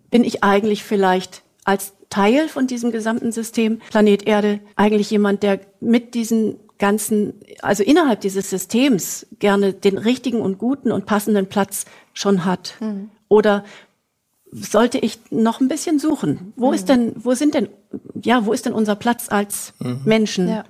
bin 0.09 0.23
ich 0.23 0.43
eigentlich 0.43 0.83
vielleicht 0.83 1.43
als 1.63 1.93
Teil 2.09 2.49
von 2.49 2.67
diesem 2.67 2.91
gesamten 2.91 3.31
System 3.31 3.79
Planet 3.89 4.27
Erde 4.27 4.59
eigentlich 4.75 5.09
jemand, 5.09 5.43
der 5.43 5.61
mit 5.79 6.13
diesen 6.13 6.55
ganzen, 6.77 7.35
also 7.61 7.83
innerhalb 7.83 8.21
dieses 8.21 8.49
Systems 8.49 9.27
gerne 9.39 9.73
den 9.73 9.97
richtigen 9.97 10.41
und 10.41 10.57
guten 10.57 10.91
und 10.91 11.05
passenden 11.05 11.47
Platz 11.47 11.85
schon 12.13 12.43
hat? 12.43 12.75
Mhm. 12.79 13.09
Oder 13.29 13.63
sollte 14.51 14.97
ich 14.97 15.19
noch 15.29 15.61
ein 15.61 15.67
bisschen 15.67 15.97
suchen? 15.97 16.53
Wo 16.55 16.69
mhm. 16.69 16.73
ist 16.73 16.89
denn, 16.89 17.13
wo 17.15 17.33
sind 17.33 17.53
denn, 17.53 17.69
ja, 18.21 18.45
wo 18.45 18.53
ist 18.53 18.65
denn 18.65 18.73
unser 18.73 18.95
Platz 18.95 19.27
als 19.29 19.73
mhm. 19.79 20.01
Menschen 20.05 20.49
ja. 20.49 20.63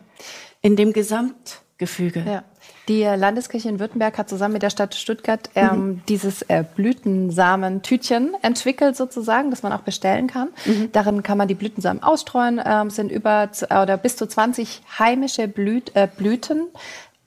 in 0.62 0.76
dem 0.76 0.94
Gesamtgefüge? 0.94 2.24
Ja. 2.26 2.44
Die 2.88 3.04
Landeskirche 3.04 3.70
in 3.70 3.80
Württemberg 3.80 4.18
hat 4.18 4.28
zusammen 4.28 4.54
mit 4.54 4.64
der 4.64 4.70
Stadt 4.70 4.96
Stuttgart 4.96 5.50
ähm, 5.56 5.70
mhm. 5.70 6.02
dieses 6.10 6.42
äh, 6.44 6.64
Blütensamen-Tütchen 6.76 8.36
entwickelt 8.42 8.98
sozusagen, 8.98 9.50
das 9.50 9.64
man 9.64 9.72
auch 9.72 9.82
bestellen 9.82 10.28
kann. 10.28 10.50
Mhm. 10.66 10.92
Darin 10.92 11.24
kann 11.24 11.38
man 11.38 11.48
die 11.48 11.54
Blütensamen 11.54 12.04
ausstreuen. 12.04 12.60
Ähm, 12.64 12.90
sind 12.90 13.12
über 13.12 13.50
oder 13.70 13.98
bis 13.98 14.16
zu 14.18 14.28
20 14.28 14.82
heimische 15.00 15.48
Blüt, 15.48 15.96
äh, 15.96 16.08
Blüten, 16.08 16.68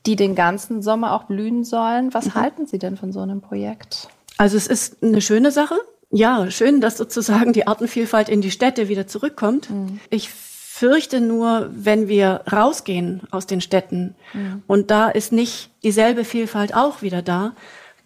die 0.07 0.17
den 0.17 0.35
ganzen 0.35 0.83
Sommer 0.83 1.15
auch 1.15 1.25
blühen 1.25 1.65
sollen. 1.65 2.13
Was 2.13 2.27
mhm. 2.27 2.35
halten 2.35 2.67
Sie 2.67 2.79
denn 2.79 2.97
von 2.97 3.13
so 3.13 3.21
einem 3.21 3.41
Projekt? 3.41 4.09
Also 4.37 4.57
es 4.57 4.67
ist 4.67 5.03
eine 5.03 5.21
schöne 5.21 5.51
Sache. 5.51 5.77
Ja, 6.15 6.49
schön, 6.51 6.81
dass 6.81 6.97
sozusagen 6.97 7.53
die 7.53 7.67
Artenvielfalt 7.67 8.29
in 8.29 8.41
die 8.41 8.53
Städte 8.53 8.89
wieder 8.89 9.07
zurückkommt. 9.07 9.69
Mhm. 9.71 9.99
Ich 10.11 10.31
fürchte 10.31 11.21
nur, 11.21 11.71
wenn 11.73 12.09
wir 12.09 12.43
rausgehen 12.51 13.23
aus 13.31 13.47
den 13.47 13.61
Städten 13.61 14.15
mhm. 14.33 14.63
und 14.67 14.91
da 14.91 15.09
ist 15.09 15.33
nicht 15.33 15.71
dieselbe 15.83 16.25
Vielfalt 16.25 16.75
auch 16.75 17.03
wieder 17.03 17.21
da, 17.21 17.53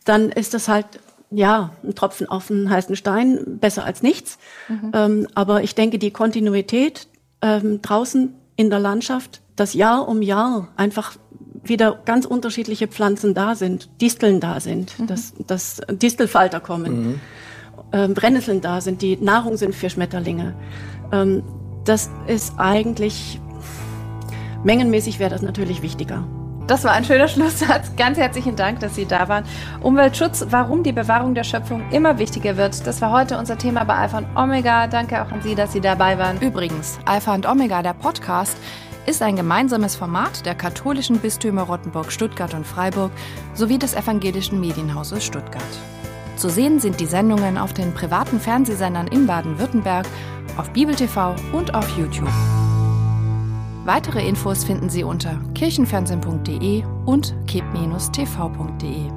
dann 0.05 0.31
ist 0.31 0.55
das 0.55 0.69
halt 0.69 0.87
ja 1.31 1.75
ein 1.85 1.95
Tropfen 1.95 2.29
auf 2.29 2.51
einen 2.51 2.71
heißen 2.71 2.97
Stein, 2.97 3.59
besser 3.61 3.85
als 3.85 4.03
nichts. 4.03 4.39
Mhm. 4.69 4.93
Ähm, 4.95 5.29
aber 5.35 5.63
ich 5.63 5.75
denke, 5.75 5.99
die 5.99 6.11
Kontinuität 6.11 7.09
ähm, 7.43 7.83
draußen 7.83 8.35
in 8.57 8.71
der 8.71 8.81
Landschaft, 8.81 9.43
dass 9.55 9.75
Jahr 9.75 10.09
um 10.09 10.23
Jahr 10.23 10.69
einfach 10.77 11.17
wieder 11.63 12.01
ganz 12.05 12.25
unterschiedliche 12.25 12.89
Pflanzen 12.89 13.35
da 13.35 13.55
sind, 13.55 13.91
Disteln 14.01 14.41
da 14.41 14.61
sind, 14.61 14.99
mhm. 14.99 15.07
dass, 15.07 15.35
dass 15.47 15.81
Distelfalter 15.91 16.61
kommen, 16.61 17.09
mhm. 17.09 17.21
Ähm, 17.93 18.15
Brennnesseln 18.15 18.61
da 18.61 18.81
sind, 18.81 19.03
die 19.03 19.17
Nahrung 19.17 19.57
sind 19.57 19.75
für 19.75 19.91
Schmetterlinge. 19.91 20.55
Ähm, 21.13 21.43
das 21.85 22.11
ist 22.27 22.55
eigentlich, 22.59 23.41
mengenmäßig 24.65 25.19
wäre 25.19 25.31
das 25.31 25.43
natürlich 25.43 25.83
wichtiger. 25.83 26.25
Das 26.69 26.85
war 26.85 26.93
ein 26.93 27.05
schöner 27.05 27.29
Schlusssatz. 27.29 27.97
Ganz 27.97 28.19
herzlichen 28.19 28.55
Dank, 28.55 28.81
dass 28.81 28.95
Sie 28.95 29.07
da 29.07 29.27
waren. 29.29 29.45
Umweltschutz, 29.81 30.45
warum 30.51 30.83
die 30.83 30.93
Bewahrung 30.93 31.35
der 31.35 31.45
Schöpfung 31.45 31.83
immer 31.91 32.19
wichtiger 32.19 32.59
wird. 32.59 32.87
Das 32.87 33.01
war 33.01 33.11
heute 33.11 33.39
unser 33.39 33.57
Thema 33.57 33.85
bei 33.85 33.95
Alpha 33.95 34.19
und 34.19 34.37
Omega. 34.37 34.87
Danke 34.87 35.23
auch 35.23 35.33
an 35.33 35.41
Sie, 35.41 35.55
dass 35.55 35.73
Sie 35.73 35.81
dabei 35.81 36.19
waren. 36.19 36.39
Übrigens, 36.41 36.99
Alpha 37.07 37.35
und 37.35 37.47
Omega, 37.47 37.83
der 37.83 37.95
Podcast, 37.95 38.55
ist 39.07 39.23
ein 39.23 39.37
gemeinsames 39.37 39.97
Format 39.97 40.45
der 40.45 40.55
katholischen 40.55 41.19
Bistümer 41.21 41.63
Rottenburg, 41.63 42.13
Stuttgart 42.13 42.53
und 42.53 42.67
Freiburg 42.67 43.13
sowie 43.55 43.79
des 43.79 43.95
evangelischen 43.95 44.61
Medienhauses 44.61 45.25
Stuttgart. 45.25 45.63
Zu 46.39 46.49
sehen 46.51 46.79
sind 46.79 47.01
die 47.01 47.07
Sendungen 47.07 47.59
auf 47.59 47.75
den 47.75 47.93
privaten 47.93 48.39
Fernsehsendern 48.39 49.09
in 49.09 49.27
Baden-Württemberg, 49.27 50.07
auf 50.57 50.71
Bibel 50.71 50.95
TV 50.95 51.35
und 51.53 51.75
auf 51.75 51.99
YouTube. 51.99 52.31
Weitere 53.85 54.25
Infos 54.27 54.63
finden 54.63 54.89
Sie 54.89 55.03
unter 55.03 55.41
kirchenfernsehen.de 55.55 56.85
und 57.07 57.35
kip-tv.de. 57.49 59.11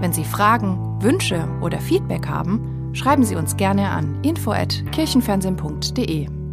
Wenn 0.00 0.12
Sie 0.12 0.24
Fragen, 0.24 1.02
Wünsche 1.02 1.48
oder 1.60 1.80
Feedback 1.80 2.28
haben, 2.28 2.92
schreiben 2.92 3.24
Sie 3.24 3.34
uns 3.34 3.56
gerne 3.56 3.90
an 3.90 4.22
info@kirchenfernsehen.de. 4.22 6.43